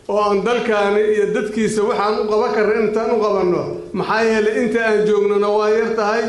oo 0.09 0.18
aan 0.27 0.44
dalkaani 0.44 1.01
iyo 1.14 1.25
dadkiisa 1.35 1.83
waxaan 1.88 2.14
u 2.23 2.29
qaban 2.31 2.53
karna 2.55 2.75
intaan 2.85 3.11
u 3.16 3.18
qabanno. 3.25 3.62
Maxaa 3.92 4.23
yeelay 4.29 4.57
inta 4.62 4.81
aan 4.88 5.07
joognona 5.09 5.49
waa 5.59 5.68
yar 5.71 5.90
tahay. 5.97 6.25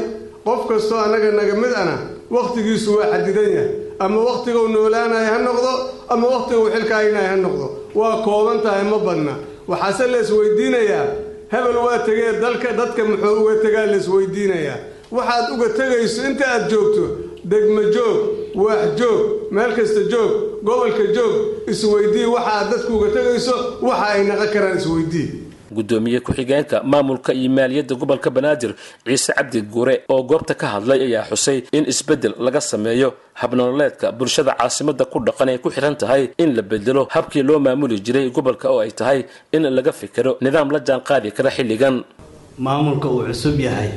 Qof 0.45 0.61
kastoo 0.69 0.97
annaga 1.05 1.31
naga 1.31 1.55
mid 1.61 1.73
ana 1.81 1.95
wakhtigiisu 2.35 2.89
waa 2.97 3.07
xadidan 3.13 3.49
yahay. 3.55 3.71
Ama 3.99 4.19
wakhtiguu 4.27 4.67
noolaanaya 4.73 5.29
ha 5.33 5.37
noqdo 5.47 5.71
ama 6.13 6.27
wakhtiguu 6.33 6.67
xilkaaynaya 6.73 7.29
ha 7.31 7.35
noqdo. 7.45 7.65
Waa 7.95 8.21
kooban 8.25 8.59
tahay 8.63 8.83
ma 8.91 8.97
badna. 9.07 9.33
Waxaase 9.67 10.07
la 10.11 10.17
isweydiinayaa 10.23 11.05
hebel 11.51 11.77
waa 11.85 11.99
tegee 12.07 12.31
dalka 12.41 12.69
dadka 12.79 13.01
muxuu 13.09 13.35
uga 13.43 13.55
tegaa 13.63 13.85
la 13.91 13.97
isweydiinayaa 14.01 14.77
waxaad 15.11 15.45
uga 15.53 15.67
tegayso 15.77 16.21
inta 16.29 16.45
aad 16.53 16.69
joogto 16.71 17.03
degmo 17.43 17.82
joog 17.95 18.17
waax 18.56 18.84
joog 18.99 19.19
meel 19.52 19.71
kasta 19.78 20.02
joog 20.12 20.32
gobolka 20.63 21.04
joog 21.15 21.34
isweydii 21.71 22.25
waxa 22.36 22.52
aad 22.58 22.67
dadku 22.71 22.91
uga 22.97 23.10
tegayso 23.15 23.56
waxa 23.88 24.06
ay 24.13 24.21
naqon 24.28 24.49
karaan 24.54 24.78
isweydii. 24.78 25.28
Gudoomiye 25.69 26.19
ku-xigeenka 26.25 26.82
maamulka 26.84 27.30
iyo 27.34 27.49
maaliyadda 27.54 27.93
gobolka 27.95 28.30
banaadir 28.34 28.73
ciise 29.06 29.34
cabdi 29.38 29.62
guure 29.62 30.02
oo 30.10 30.23
goobta 30.25 30.54
ka 30.58 30.67
hadlay 30.73 30.99
ayaa 31.06 31.30
xusay 31.30 31.62
in 31.71 31.86
isbeddel 31.86 32.34
laga 32.41 32.58
sameeyo 32.62 33.13
habnololeedka 33.38 34.12
bulshada 34.12 34.56
caasimada 34.58 35.06
ku 35.06 35.19
dhaqan 35.21 35.49
ay 35.54 35.58
ku 35.62 35.69
xihan 35.69 35.93
tahay 35.95 36.34
in 36.41 36.56
la 36.58 36.62
bedelo 36.65 37.06
habkii 37.13 37.43
loo 37.45 37.60
maamuli 37.62 37.99
jiray 38.02 38.30
gobolka 38.34 38.65
oo 38.73 38.80
ay 38.82 38.89
tahay 38.91 39.19
in 39.54 39.63
laga 39.69 39.91
fikiro 39.93 40.38
nidaam 40.41 40.71
la 40.73 40.80
jaan 40.82 41.02
qaadi 41.06 41.30
kara 41.32 41.52
xilligan. 41.54 42.02
Maamulka 42.58 43.08
uu 43.08 43.23
cusub 43.30 43.60
yahay 43.60 43.91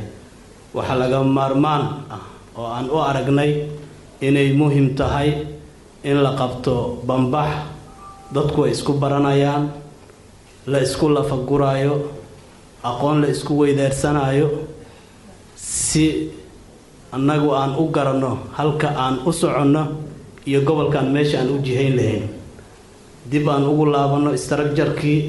waxaa 0.76 0.96
laga 1.00 1.24
maarmaan 1.24 1.82
ah 2.12 2.20
oo 2.58 2.66
aan 2.76 2.86
u 2.90 2.96
aragnay 3.08 3.52
inay 4.20 4.52
muhiim 4.52 4.94
tahay 4.98 5.28
in 6.04 6.16
la 6.24 6.32
qabto 6.40 6.74
bambax 7.06 7.50
dadku 8.34 8.64
ay 8.64 8.72
isku 8.76 8.92
baranayaan 9.02 9.64
la 10.66 10.78
isku 10.86 11.08
lafaguraayo 11.08 11.94
aqoon 12.82 13.20
la 13.22 13.28
isku 13.34 13.52
weydaarsanayo 13.60 14.48
si 15.56 16.30
annagu 17.12 17.50
aan 17.54 17.72
u 17.78 17.84
garanno 17.94 18.38
halka 18.56 18.88
aan 19.04 19.14
u 19.26 19.32
soconno 19.32 19.82
iyo 20.46 20.60
gobolkan 20.66 21.06
meesha 21.14 21.38
aan 21.40 21.50
u 21.54 21.58
jihayn 21.62 21.94
lahayn. 21.96 22.24
Dib 23.30 23.46
aan 23.48 23.64
ugu 23.64 23.84
laabanno 23.86 24.32
istraakjarkii 24.34 25.20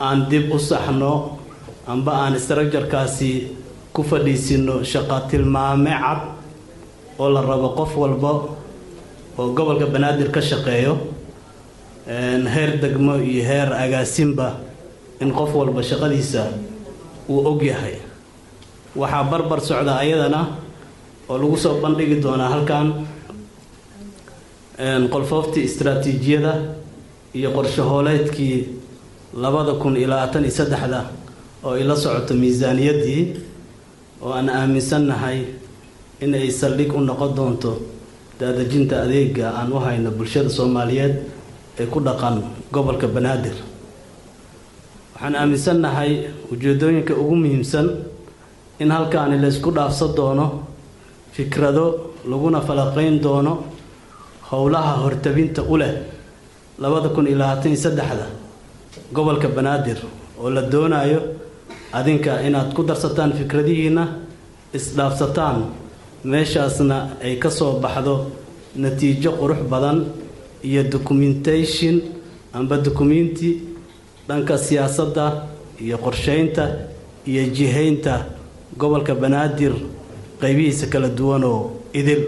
aan 0.00 0.26
dib 0.30 0.50
u 0.52 0.58
saxno 0.58 1.38
amba 1.86 2.12
aan 2.26 2.34
istraakjarkaasi 2.34 3.30
ku 3.92 4.02
fadhiisino 4.02 4.82
shaqa 4.84 5.28
tilmaame 5.30 5.90
cad 5.90 6.20
oo 7.18 7.28
la 7.30 7.40
rabo 7.42 7.68
qof 7.78 7.96
walba 7.96 8.32
oo 9.38 9.52
gobolka 9.56 9.86
banaadir 9.86 10.30
ka 10.30 10.40
shaqeeyo 10.40 10.94
heer 12.54 12.70
degmo 12.82 13.16
iyo 13.16 13.42
heer 13.44 13.68
agaasinba 13.72 14.48
in 15.20 15.30
qof 15.32 15.54
walba 15.54 15.82
shaqadiisa 15.82 16.42
uu 17.28 17.46
og 17.46 17.62
yahay. 17.62 17.96
Waxaa 18.96 19.24
barbar 19.30 19.60
socda 19.60 19.96
ayadana 20.02 20.40
oo 21.28 21.38
lagu 21.38 21.56
soo 21.56 21.80
bandhigi 21.80 22.16
doonaa 22.20 22.48
halkan 22.48 23.06
qolfooftii 25.12 25.64
istraatiijiyada 25.64 26.54
iyo 27.34 27.50
qorshahooleedkii 27.52 28.68
labada 29.36 29.72
kun 29.80 29.96
iyo 29.96 30.08
labaatan 30.08 30.42
iyo 30.44 30.50
saddexda 30.52 31.00
oo 31.64 31.72
ay 31.76 31.84
la 31.84 31.96
socoto 31.96 32.34
miisaaniyaddii 32.34 33.22
oo 34.22 34.32
aan 34.32 34.48
aaminsannahay 34.48 35.38
in 36.20 36.34
ay 36.34 36.50
saldhig 36.50 36.92
u 36.94 37.00
noqon 37.00 37.34
doonto 37.36 37.72
daadejinta 38.40 39.02
adeega 39.04 39.46
aan 39.58 39.72
u 39.72 39.78
hayno 39.84 40.10
bulshada 40.10 40.48
soomaaliyeed 40.48 41.14
ee 41.80 41.86
ku 41.86 42.00
dhaqan 42.00 42.36
gobolka 42.72 43.06
banaadir. 43.08 43.54
Waxaan 45.14 45.34
aaminsannahay 45.34 46.10
ujeedooyinka 46.52 47.14
ugu 47.14 47.34
muhiimsan 47.36 47.86
in 48.80 48.90
halkaani 48.90 49.38
la 49.42 49.48
ysku 49.48 49.70
dhaafsan 49.70 50.14
doono 50.16 50.46
fikrado 51.32 51.84
laguna 52.30 52.60
falaqayn 52.60 53.20
doono 53.22 53.64
howlaha 54.50 54.92
hortabinta 55.02 55.62
u 55.62 55.76
leh 55.76 55.92
labada 56.78 57.08
kun 57.14 57.26
iyo 57.26 57.38
labaatan 57.38 57.72
iyo 57.72 57.80
saddexda 57.84 58.26
gobolka 59.14 59.48
banaadir 59.48 59.98
oo 60.40 60.50
la 60.50 60.62
doonayo 60.62 61.20
adinka 61.92 62.42
inaad 62.46 62.72
ku 62.74 62.82
darsataan 62.82 63.32
fikradihiina 63.32 64.04
isdhaafsataan 64.74 65.58
meeshaasna 66.24 66.98
ay 67.24 67.36
ka 67.42 67.50
soo 67.50 67.80
baxdo 67.80 68.14
natiijo 68.76 69.30
qurux 69.40 69.60
badan 69.70 69.98
iyo 70.64 70.82
documentation 70.84 72.00
amba 72.52 72.76
documenti 72.78 73.60
dhanka 74.28 74.58
siyaasadda 74.58 75.26
iyo 75.84 75.98
qorsheynta 75.98 76.64
iyo 77.26 77.42
jihaynta 77.56 78.26
gobolka 78.78 79.14
banaadir 79.14 79.72
qaybihiisa 80.40 80.86
kala 80.86 81.08
duwan 81.08 81.44
oo 81.44 81.70
idil 81.92 82.22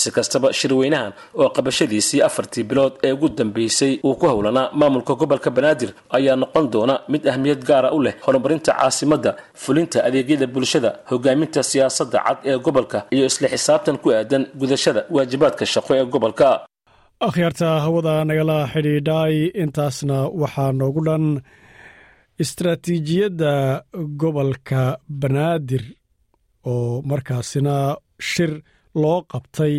si 0.00 0.08
kastaba 0.16 0.48
shirweynahan 0.58 1.12
oo 1.40 1.48
qabashadiisii 1.56 2.20
afartii 2.28 2.64
bilood 2.70 2.92
ee 3.06 3.12
ugu 3.16 3.28
dambeysay 3.38 3.92
uu 4.06 4.14
ku 4.20 4.26
howlanaa 4.32 4.66
maamulka 4.80 5.12
gobolka 5.20 5.50
banaadir 5.56 5.90
ayaa 6.16 6.36
noqon 6.42 6.66
doona 6.74 6.94
mid 7.12 7.22
ahmiyad 7.32 7.60
gaara 7.68 7.88
u 7.96 7.98
leh 8.06 8.14
horumarinta 8.26 8.72
caasimadda 8.78 9.30
fulinta 9.62 9.98
adeegyada 10.08 10.46
bulshada 10.54 10.90
hogaaminta 11.10 11.60
siyaasadda 11.70 12.18
cad 12.26 12.38
ee 12.50 12.58
gobolka 12.66 12.98
iyo 13.14 13.24
isla 13.30 13.46
xisaabtan 13.54 13.96
ku 14.02 14.08
aadan 14.18 14.42
gudashada 14.60 15.00
waajibaadka 15.14 15.64
shaqo 15.72 15.92
ee 15.98 16.04
gobolka. 16.14 16.48
Akhyaarta 17.28 17.68
hawada 17.84 18.14
nagala 18.28 18.56
xidhiidhay 18.72 19.34
intaasna 19.62 20.16
waxaa 20.42 20.72
noogu 20.78 21.00
dhan 21.06 21.24
istaraatiijiyadda 22.42 23.52
gobolka 24.20 24.82
banaadir 25.20 25.84
oo 26.72 27.02
markaasina 27.10 27.74
shir 28.30 28.52
loo 29.02 29.18
qabtay 29.32 29.74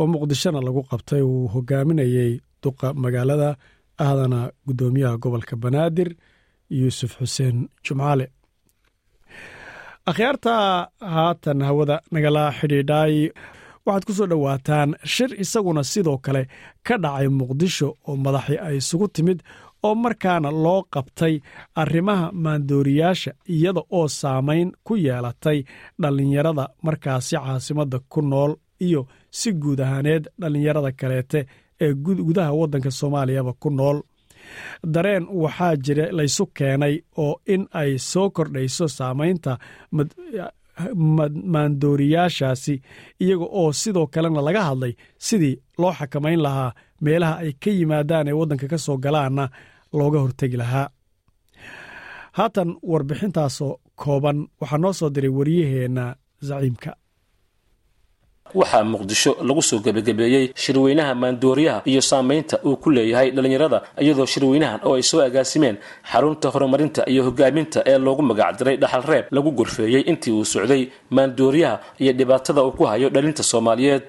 oo 0.00 0.06
muqdishona 0.12 0.60
lagu 0.66 0.82
qabtay 0.90 1.22
uu 1.30 1.48
hogaaminayey 1.54 2.32
duqa 2.62 2.86
magaalada 3.02 3.50
ahdana 4.04 4.40
guddoomiyaha 4.66 5.16
gobolka 5.22 5.54
banaadir 5.62 6.10
yuusuf 6.78 7.12
xuseen 7.18 7.56
jumcaale. 7.84 8.26
Akhyaarta 10.10 10.54
haatan 11.14 11.60
hawada 11.68 11.96
nagala 12.14 12.44
xidhiidhay. 12.58 13.14
Waxaad 13.86 14.04
ku 14.08 14.12
soo 14.18 14.26
dhowaataan 14.32 14.90
shir 15.14 15.30
isaguna 15.44 15.82
sidoo 15.92 16.18
kale 16.24 16.42
ka 16.86 16.94
dhacay 17.04 17.28
muqdisho 17.38 17.88
oo 18.08 18.14
madaxi 18.24 18.54
ay 18.66 18.76
isugu 18.80 19.06
timid 19.14 19.38
oo 19.86 19.94
markaana 20.04 20.50
loo 20.64 20.80
qabtay 20.94 21.34
arrimaha 21.82 22.26
maandooriyaasha 22.44 23.30
iyada 23.54 23.82
oo 23.98 24.06
saamayn 24.20 24.68
ku 24.86 24.94
yeelatay 25.06 25.58
dhallinyarada 26.02 26.64
markaasi 26.86 27.34
caasimadda 27.44 27.98
ku 28.12 28.20
nool 28.30 28.52
iyo 28.86 29.02
si 29.38 29.48
guud 29.62 29.80
ahaaneed 29.86 30.24
dhallinyarada 30.40 30.90
kaleete 31.00 31.40
ee 31.84 31.92
gudaha 32.26 32.52
waddanka 32.60 32.90
soomaaliyaba 32.98 33.52
ku 33.62 33.70
nool. 33.78 33.98
Dareen 34.94 35.24
waxaa 35.42 35.76
jira 35.84 36.04
laysu 36.18 36.44
keenay 36.58 36.94
oo 37.24 37.34
in 37.54 37.62
ay 37.80 37.90
soo 38.10 38.26
kordhayso 38.36 38.86
saamaynta 38.98 39.52
maandooriyaashaasi 41.52 42.74
iyaga 43.20 43.44
oo 43.60 43.72
sidoo 43.72 44.06
kalena 44.06 44.40
laga 44.46 44.62
hadlay 44.68 44.92
sidii 45.18 45.56
loo 45.78 45.92
xakamayn 45.98 46.40
lahaa 46.42 46.72
meelaha 47.04 47.34
ay 47.44 47.52
ka 47.62 47.70
yimaadaan 47.78 48.28
ee 48.28 48.32
waddanka 48.40 48.66
ka 48.72 48.78
soo 48.78 48.96
galaanna 49.04 49.44
looga 49.98 50.18
hortegi 50.24 50.56
lahaa. 50.62 50.88
Haatan 52.38 52.70
warbixintaasoo 52.92 53.72
kooban 54.02 54.38
waxaa 54.60 54.78
noo 54.82 54.92
soo 54.98 55.10
diray 55.14 55.32
waryaheenna 55.38 56.04
zaciimka. 56.48 56.92
Waxaa 58.60 58.84
muqdisho 58.92 59.32
lagu 59.48 59.62
soo 59.68 59.78
gebagabeeyey 59.84 60.44
shirweynaha 60.62 61.14
maandooriyaha 61.22 61.80
iyo 61.90 62.00
saamaynta 62.10 62.56
uu 62.68 62.76
ku 62.82 62.88
leeyahay 62.96 63.28
dhallinyarada 63.34 63.78
iyadoo 64.02 64.26
shirweynahan 64.32 64.80
oo 64.86 64.94
ay 64.98 65.02
soo 65.10 65.20
agaasimeen 65.28 65.76
xarunta 66.10 66.46
horumarinta 66.54 67.02
iyo 67.12 67.22
hogaaminta 67.28 67.78
ee 67.90 67.98
loogu 67.98 68.22
magacdiray 68.30 68.76
dhaxal 68.82 69.04
reeb 69.10 69.26
lagu 69.36 69.50
gorfeeyey 69.58 70.02
intii 70.10 70.32
uu 70.38 70.44
socday 70.54 70.82
maandooriyaha 71.16 71.76
iyo 72.02 72.12
dhibaatada 72.18 72.60
uu 72.66 72.72
ku 72.78 72.84
hayo 72.90 73.08
dhalinta 73.14 73.42
soomaaliyeed 73.42 74.02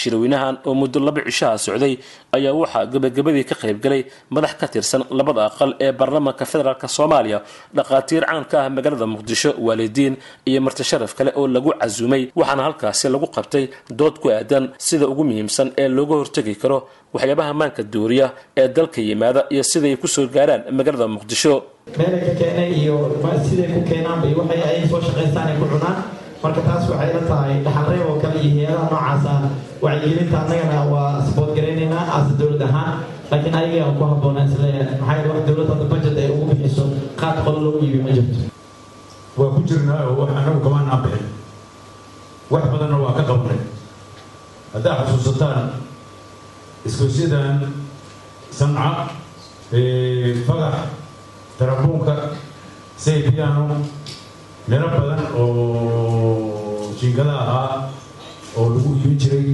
shirweynahan 0.00 0.54
oo 0.68 0.74
muddo 0.80 0.98
laba 1.06 1.20
cishaha 1.28 1.58
socday 1.66 1.94
ayaa 2.36 2.52
waxaa 2.60 2.84
gebagabadii 2.92 3.44
ka 3.50 3.54
qaybgalay 3.62 4.02
madax 4.34 4.52
ka 4.60 4.66
tirsan 4.74 5.02
labada 5.18 5.42
aqal 5.50 5.70
ee 5.86 5.92
baarlamaanka 6.00 6.44
federaalk 6.52 6.82
soomaaliya. 6.96 7.38
Dhakhaatiir 7.76 8.24
caan 8.28 8.44
ka 8.50 8.56
ah 8.64 8.68
magaalada 8.76 9.06
muqdisho 9.14 9.50
waalidiin 9.66 10.14
iyo 10.50 10.60
marti 10.66 10.84
sharaf 10.90 11.12
kale 11.18 11.30
oo 11.40 11.46
lagu 11.54 11.70
casuumay 11.80 12.22
waxaana 12.40 12.62
halkaasi 12.66 13.06
lagu 13.14 13.26
qabtay 13.36 13.64
dood 14.00 14.14
ku 14.22 14.28
aadan 14.36 14.64
sida 14.86 15.06
ugu 15.12 15.22
muhiimsan 15.28 15.68
ee 15.82 15.88
looga 15.96 16.14
hortegi 16.20 16.54
karo 16.62 16.78
waxyaabaha 17.14 17.52
maanka 17.60 17.82
dooriya 17.94 18.26
ee 18.60 18.68
dalka 18.76 19.00
yimaada 19.08 19.40
iyo 19.54 19.62
siday 19.72 19.94
ku 20.02 20.06
soo 20.14 20.26
gaaraan 20.36 20.62
magaalada 20.78 21.06
muqdisho. 21.16 21.54
Meelay 21.98 22.32
keenay 22.40 22.70
iyo 22.80 22.94
siday 23.48 23.68
ku 23.74 23.80
keenaanba 23.88 24.26
waxay 24.40 24.60
ay 24.70 24.78
soo 24.90 25.00
shaqaystaan 25.06 25.46
ay 25.52 25.56
ku 25.60 25.66
cunaan 25.72 25.96
marka 26.42 26.60
taas 26.66 26.84
waxay 26.90 27.10
la 27.14 27.22
tahay 27.30 27.52
dhaxalreeb 27.64 28.04
oo 28.10 28.16
kale 28.22 28.38
iyo 28.42 28.66
hay'adaha 28.66 28.90
noocaasa 28.90 29.32
wacyigelinta 29.84 30.36
annagana 30.42 30.78
waa 30.92 31.22
saboodgaraynaynaa 31.26 32.04
aase 32.14 32.32
dowlad 32.40 32.62
ahaan. 32.68 32.94
Laakiin 33.30 33.54
ayaga 33.60 33.78
aan 33.86 33.94
ku 33.98 34.02
habboonaan 34.10 34.48
is 34.50 34.56
leeyahay 34.62 34.96
maxaa 35.00 35.28
wax 35.32 35.40
dowladda 35.48 35.72
hadda 35.74 35.86
budget 35.92 36.16
ay 36.22 36.28
ugu 36.34 36.44
bixiso 36.50 36.84
qaad 37.20 37.36
qolo 37.44 37.58
loogu 37.64 37.78
iibi 37.86 37.98
ma 38.04 38.10
jirto. 38.16 38.38
Waa 39.38 39.50
ku 39.54 39.60
jirnaa 39.68 40.00
oo 40.08 40.14
wax 40.20 40.30
annagu 40.38 40.60
kamaanaan 40.66 41.00
bixin. 41.04 41.26
Wax 42.52 42.64
badanna 42.72 42.96
waa 43.04 43.14
ka 43.18 43.22
qabnay. 43.30 43.60
Haddaa 44.74 44.94
xasuusataan 45.08 45.64
isgoysyadan 46.88 47.56
sanca 48.58 48.88
fagax 50.46 50.74
tarabuunka 51.58 52.14
saybiyaano 53.04 53.64
meelo 54.68 54.88
badan 54.94 55.20
oo 55.36 56.92
jiingada 57.00 57.34
ahaa 57.44 57.90
oo 58.58 58.66
lagu 58.74 58.90
iibin 58.96 59.16
jiray 59.22 59.48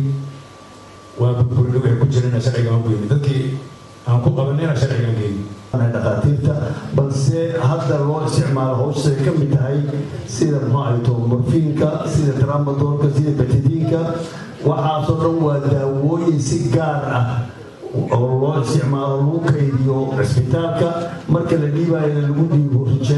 waa 1.20 1.32
burburin 1.38 1.74
waxay 1.80 1.96
ku 2.00 2.06
jirana 2.12 2.40
sharciga 2.46 2.70
aan 2.74 2.82
geyni 2.86 3.06
dadkii 3.12 3.44
aan 4.08 4.20
ku 4.24 4.30
qabanina 4.36 4.74
sharcigaan 4.76 5.16
geyni 5.20 5.42
dhakhaatiirta 5.94 6.54
balse 6.96 7.40
hadda 7.68 7.96
loo 8.08 8.20
isticmaalo 8.28 8.74
howshay 8.82 9.16
ka 9.24 9.30
mid 9.40 9.50
tahay 9.56 9.78
sida 10.36 10.60
maxaato 10.74 11.12
morfiinka 11.30 11.88
sida 12.14 12.32
tramadoolka 12.40 13.08
sida 13.16 13.32
betidiinka 13.40 14.00
waxaasoo 14.68 15.16
dhan 15.22 15.36
waa 15.46 15.58
daawooyin 15.72 16.40
si 16.48 16.58
gaar 16.76 17.00
ah 17.18 17.24
oo 18.16 18.26
loo 18.42 18.54
isticmaalo 18.64 19.14
lagu 19.24 19.38
kaydiyo 19.50 19.96
cisbitaalka 20.20 20.88
marka 21.34 21.54
la 21.62 21.68
dhiibaayana 21.76 22.22
lagu 22.28 22.44
dhiibo 22.52 22.80
amar 22.86 23.17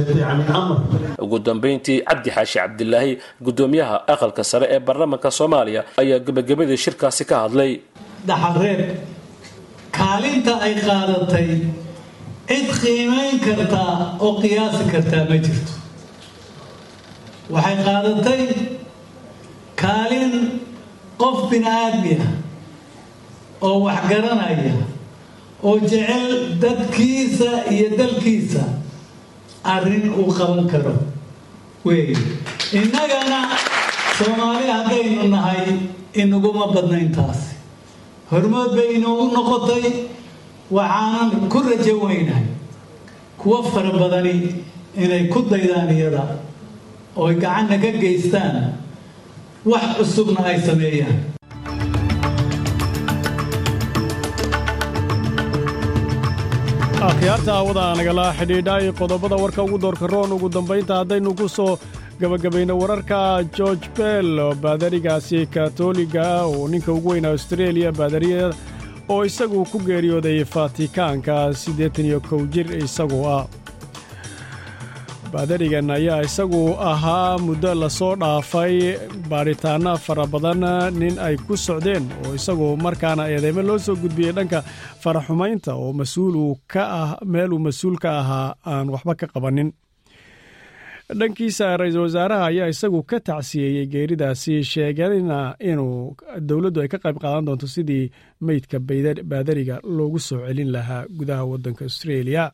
ugu 1.25 1.39
dambayntii 1.49 1.99
cabdi 2.09 2.31
xaashi 2.37 2.59
cabdilaahi 2.63 3.13
guddoomiyaha 3.47 3.97
aqalka 4.15 4.43
sare 4.51 4.67
ee 4.75 4.81
baarlamaanka 4.87 5.31
soomaaliya 5.39 5.83
ayaa 6.03 6.19
gebagabadii 6.27 6.79
shirkaasi 6.85 7.25
ka 7.31 7.37
hadlay. 7.45 7.73
Dhaxalreeb 8.29 8.81
kaalinta 9.99 10.53
ay 10.67 10.75
qaadatay 10.87 11.49
cid 12.51 12.69
qiimayn 12.83 13.37
kartaa 13.47 13.93
oo 14.25 14.31
qiyaasi 14.43 14.83
kartaa 14.93 15.25
ma 15.31 15.37
jirto. 15.47 15.73
Waxay 17.55 17.77
qaadatay 17.87 18.43
kaalin 19.83 20.33
qof 21.23 21.39
bini 21.51 21.69
aadmi 21.81 22.13
ah 22.25 22.31
oo 23.67 23.77
wax 23.87 24.01
garanaya 24.11 24.75
oo 25.69 25.77
jecel 25.91 26.33
dadkiisa 26.63 27.51
iyo 27.75 27.89
dalkiisa 28.01 28.63
arrin 29.65 30.11
uu 30.21 30.33
qaban 30.39 30.67
karo 30.73 30.95
weeye 31.85 32.17
innagana 32.73 33.41
soomaali 34.19 34.67
haddaynu 34.77 35.29
nahay 35.35 35.67
inaguma 36.23 36.67
badnayntaasi 36.75 37.55
hormood 38.31 38.73
bay 38.77 38.89
inoogu 38.99 39.27
noqotay 39.37 39.85
waxaanan 40.77 41.49
ku 41.53 41.59
rajo 41.69 41.95
weynahay 42.07 42.47
kuwo 43.41 43.63
fara 43.73 43.91
badani 44.01 44.35
inay 44.97 45.29
ku 45.33 45.39
daydaan 45.51 45.91
iyada 45.97 46.25
ooy 47.17 47.35
gacanna 47.43 47.77
ka 47.83 47.91
geystaan 48.03 48.57
wax 49.71 49.85
cusubna 49.99 50.41
ay 50.51 50.59
sameeyaan 50.69 51.19
akhyaarta 57.09 57.53
hawada 57.59 57.85
nagala 57.99 58.25
xidhiidhay 58.39 58.93
qodobada 59.01 59.37
warka 59.43 59.63
ugu 59.67 59.79
doorka 59.85 60.07
roon 60.13 60.33
ugu 60.37 60.49
dambaynta 60.57 60.95
haddaynu 61.01 61.33
ku 61.39 61.47
soo 61.49 61.79
gabagabayno 62.21 62.75
wararka 62.81 63.21
george 63.57 63.87
bell 63.97 64.33
baadarigaasi 64.65 65.47
katoliga 65.55 66.27
oo 66.45 66.69
ninka 66.69 66.93
ugu 66.93 67.09
weyna 67.13 67.29
austareeliya 67.33 67.93
baadariya 68.01 68.51
oo 69.09 69.25
isagu 69.31 69.65
ku 69.73 69.79
geeriyooday 69.89 70.45
fatikaanka 70.45 71.37
siddeetan 71.63 72.05
iyo 72.11 72.21
kow 72.29 72.43
jir 72.53 72.69
isagoo 72.85 73.25
ah 73.39 73.45
baadarigan 75.33 75.91
ayaa 75.97 76.23
isagu 76.27 76.63
ahaa 76.91 77.39
muddo 77.47 77.71
la 77.75 77.89
soo 77.99 78.15
dhaafay. 78.23 78.75
Baadhitaanno 79.31 79.93
fara 80.07 80.27
badan 80.33 80.63
nin 81.01 81.15
ay 81.27 81.37
ku 81.47 81.55
socdeen 81.67 82.05
oo 82.27 82.35
isagu 82.39 82.69
markaana 82.85 83.25
eedeymo 83.33 83.63
loo 83.69 83.79
soo 83.87 83.97
gudbiyey 84.03 84.33
dhanka 84.37 84.59
faraxumaynta 85.03 85.71
oo 85.83 85.91
masuulu 86.01 86.45
ka 86.73 86.83
ah 87.03 87.11
meeluu 87.33 87.59
mas'uul 87.67 87.97
ka 88.03 88.11
ahaa 88.21 88.49
aan 88.73 88.87
waxba 88.95 89.15
ka 89.21 89.27
qabanin. 89.35 89.71
Dhankiisa 91.19 91.67
ra'iisul 91.81 92.05
wasaaraha 92.07 92.45
ayaa 92.51 92.69
isagu 92.75 93.01
ka 93.11 93.19
tacsiyeeyey 93.29 93.87
geeridaasi 93.93 94.55
sheegana 94.73 95.39
inuu 95.71 96.15
dowladdu 96.49 96.79
ay 96.83 96.89
ka 96.93 96.99
qayb 97.05 97.17
qaadan 97.23 97.47
doonto 97.47 97.67
sidii 97.75 98.05
meydka 98.47 98.79
baadariga 99.31 99.77
loogu 99.97 100.19
soo 100.29 100.41
celin 100.47 100.71
lahaa 100.75 101.03
gudaha 101.19 101.45
waddanka 101.51 101.83
austraeliya 101.87 102.45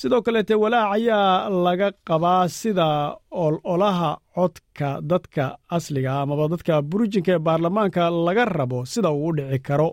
sidoo 0.00 0.22
kaleete 0.26 0.54
walaac 0.62 0.92
ayaa 0.96 1.48
laga 1.64 1.88
qabaa 2.08 2.48
sida 2.48 2.88
ololaha 3.30 4.10
codka 4.34 4.88
dadka 5.10 5.44
asliga 5.76 6.12
amaba 6.22 6.48
dadka 6.52 6.74
burijinka 6.90 7.32
ee 7.34 7.38
baarlamaanka 7.46 8.02
laga 8.26 8.44
rabo 8.44 8.78
sida 8.92 9.10
uu 9.12 9.26
u 9.28 9.32
dhici 9.36 9.58
karo. 9.68 9.88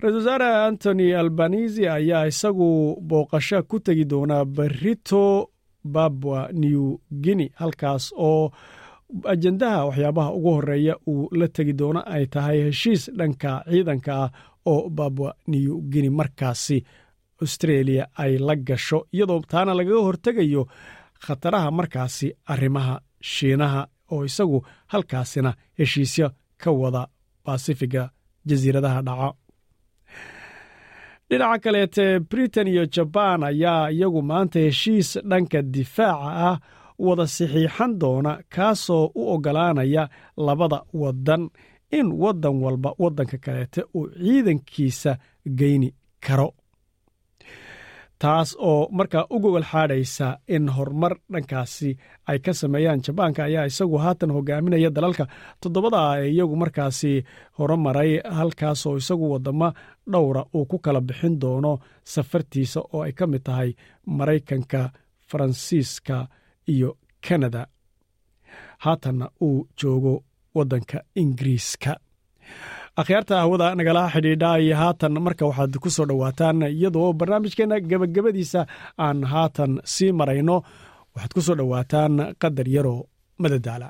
Ra'isul 0.00 0.16
wasaare 0.18 0.48
antony 0.68 1.06
albanisi 1.14 1.82
ayaa 1.96 2.26
isagu 2.32 2.68
booqasho 3.08 3.58
ku 3.70 3.76
tegi 3.80 4.04
doonaa 4.04 4.44
barito 4.44 5.22
babwa 5.94 6.48
new 6.52 6.98
guinea 7.22 7.50
halkaas 7.60 8.04
oo 8.16 8.50
ajendaha 9.32 9.84
waxyaabaha 9.86 10.30
ugu 10.38 10.50
horreeya 10.56 10.94
uu 11.06 11.28
la 11.38 11.46
tegi 11.48 11.72
doono 11.80 12.00
ay 12.14 12.24
tahay 12.32 12.58
heshiis 12.66 13.02
dhanka 13.18 13.50
ciidanka 13.70 14.12
ah 14.24 14.30
oo 14.72 14.88
babwa 14.98 15.34
new 15.46 15.72
guinea 15.90 16.10
markaasi 16.18 16.78
australia 17.44 18.04
ay 18.22 18.32
la 18.48 18.54
gasho 18.68 18.98
iyadoo 19.14 19.40
taana 19.50 19.72
lagaga 19.78 20.00
hortegayo 20.08 20.62
khataraha 21.24 21.70
markaasi 21.78 22.28
arrimaha 22.52 22.94
shiinaha 23.32 23.82
oo 24.14 24.24
isagu 24.30 24.58
halkaasina 24.92 25.50
heshiisyo 25.78 26.28
ka 26.62 26.70
wada 26.80 27.02
basifiga 27.44 28.02
jasiiradaha 28.48 29.00
dhaca. 29.08 29.28
Dhinaca 31.30 31.58
kaleete 31.64 32.20
britain 32.30 32.68
iyo 32.68 32.84
jabaan 32.86 33.42
ayaa 33.50 33.90
iyagu 33.90 34.22
maanta 34.22 34.58
heshiis 34.66 35.18
dhanka 35.30 35.62
difaaca 35.62 36.30
ah 36.48 36.56
wada 36.98 37.26
saxiixan 37.26 37.92
doona 38.00 38.32
kaasoo 38.54 39.04
u 39.14 39.22
oggolaanaya 39.34 40.08
labada 40.36 40.78
waddan 41.02 41.42
in 41.98 42.06
waddan 42.22 42.56
walba 42.64 42.90
waddanka 43.02 43.36
kaleete 43.44 43.80
uu 43.94 44.08
ciidankiisa 44.24 45.12
geyni 45.58 45.88
karo 46.26 46.48
taas 48.22 48.50
oo 48.70 48.88
markaa 48.98 49.24
u 49.34 49.40
gogol 49.44 49.64
xaadhaysa 49.72 50.26
in 50.54 50.68
horumar 50.76 51.14
dhankaasi 51.32 51.90
ay 52.30 52.38
ka 52.44 52.52
sameeyaan 52.60 53.00
jabaanka 53.06 53.42
ayaa 53.48 53.64
isagu 53.70 53.96
haatan 54.04 54.30
hogaaminaya 54.36 54.90
dalalka. 54.96 55.24
Toddobada 55.60 56.00
ee 56.20 56.28
iyagu 56.34 56.56
markaasi 56.62 57.12
horumaray 57.58 58.12
halkaasoo 58.38 58.96
isagu 59.02 59.26
wadamo 59.32 59.68
dhowra 60.12 60.42
uu 60.56 60.64
ku 60.70 60.78
kala 60.84 61.00
bixin 61.08 61.34
doono 61.42 61.72
safartiisa 62.12 62.80
oo 62.92 63.00
ay 63.06 63.12
ka 63.18 63.24
mid 63.32 63.42
tahay 63.46 63.70
maraykanka 64.18 64.80
faransiiska 65.28 66.16
iyo 66.74 66.90
kanada. 67.28 67.62
Haatanna 68.84 69.26
uu 69.46 69.66
joogo 69.82 70.14
waddanka 70.54 70.98
ingiriiska 71.20 71.92
akhyaarta 73.00 73.34
hawada 73.42 73.74
nagala 73.78 74.02
xidhiidha 74.14 74.50
iyo 74.64 74.76
haatan 74.76 75.12
marka 75.26 75.44
waxaad 75.48 75.74
ku 75.82 75.88
soo 75.96 76.06
dhowaataan 76.10 76.62
iyadoo 76.68 77.12
barnaamijkeenna 77.20 77.76
gebagabadiisa 77.90 78.60
aan 79.06 79.18
haatan 79.32 79.72
sii 79.94 80.12
marayno 80.20 80.56
waxaad 81.14 81.32
ku 81.36 81.40
soo 81.46 81.56
dhowaataan 81.60 82.14
qadar 82.42 82.68
yaroo 82.76 83.00
madadaala 83.42 83.88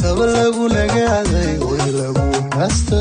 saba 0.00 0.24
lagu 0.34 0.64
nagaaday 0.76 1.52
way 1.68 1.88
lagu 2.00 2.26
nasta 2.58 3.00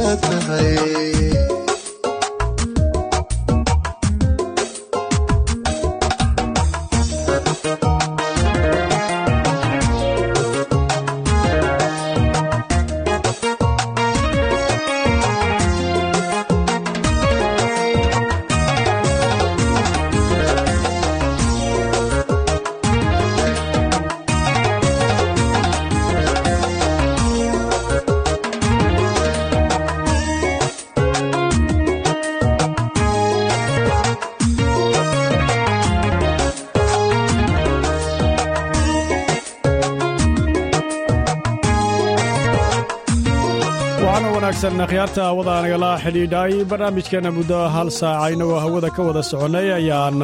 akhyaarta 44.97 45.23
hawada 45.29 45.53
nagala 45.63 45.89
xidhiidhay 46.03 46.53
barnaamijkeena 46.69 47.29
muddo 47.37 47.57
hal 47.75 47.89
saaca 47.99 48.31
inagoo 48.35 48.59
hawada 48.65 48.89
ka 48.95 49.01
wada 49.07 49.21
soconnay 49.31 49.67
ayaan 49.79 50.17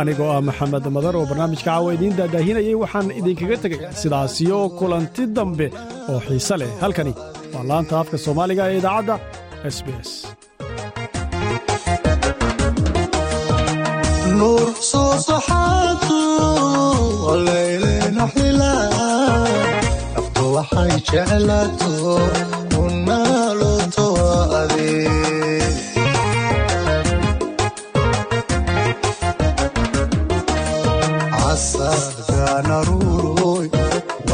anigoo 0.00 0.30
ah 0.36 0.40
maxamed 0.48 0.86
madar 0.96 1.14
oo 1.20 1.26
barnaamijka 1.30 1.64
caawa 1.68 1.88
idiin 1.96 2.14
daadaahinayay 2.20 2.76
waxaan 2.82 3.08
idinkaga 3.20 3.56
tegaya 3.64 3.88
sidaasiyo 4.00 4.58
kulanti 4.78 5.22
dambe 5.36 5.66
oo 6.10 6.18
xiise 6.26 6.54
leh. 6.60 6.70
Halkani 6.82 7.12
waa 7.54 7.64
laanta 7.70 7.94
afka 8.02 8.16
soomaaliga 8.24 8.62
ee 8.72 8.78
idaacadda 8.80 9.14
s 9.74 9.78
b 9.84 9.88
s 10.08 10.10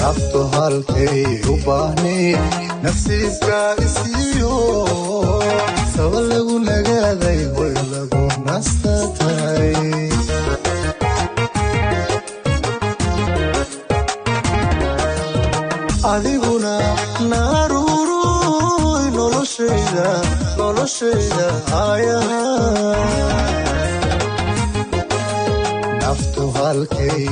naftu 0.00 0.40
halkay 0.54 1.22
u 1.52 1.54
baahnay 1.66 2.26
nafsiiska 2.84 3.58
isiyo 3.86 4.54
naftu 26.02 26.44
halkay 26.56 27.22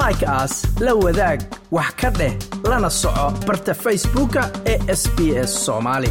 like 0.00 0.22
aas 0.26 0.54
la 0.80 0.92
wadaag 1.04 1.40
wax 1.76 1.90
ka 2.00 2.10
dheh 2.18 2.34
lana 2.70 2.90
soco 2.90 3.26
barta 3.46 3.74
facebooka 3.84 4.42
ee 4.72 4.78
sb 5.02 5.18
s 5.48 5.52
soomaali 5.66 6.10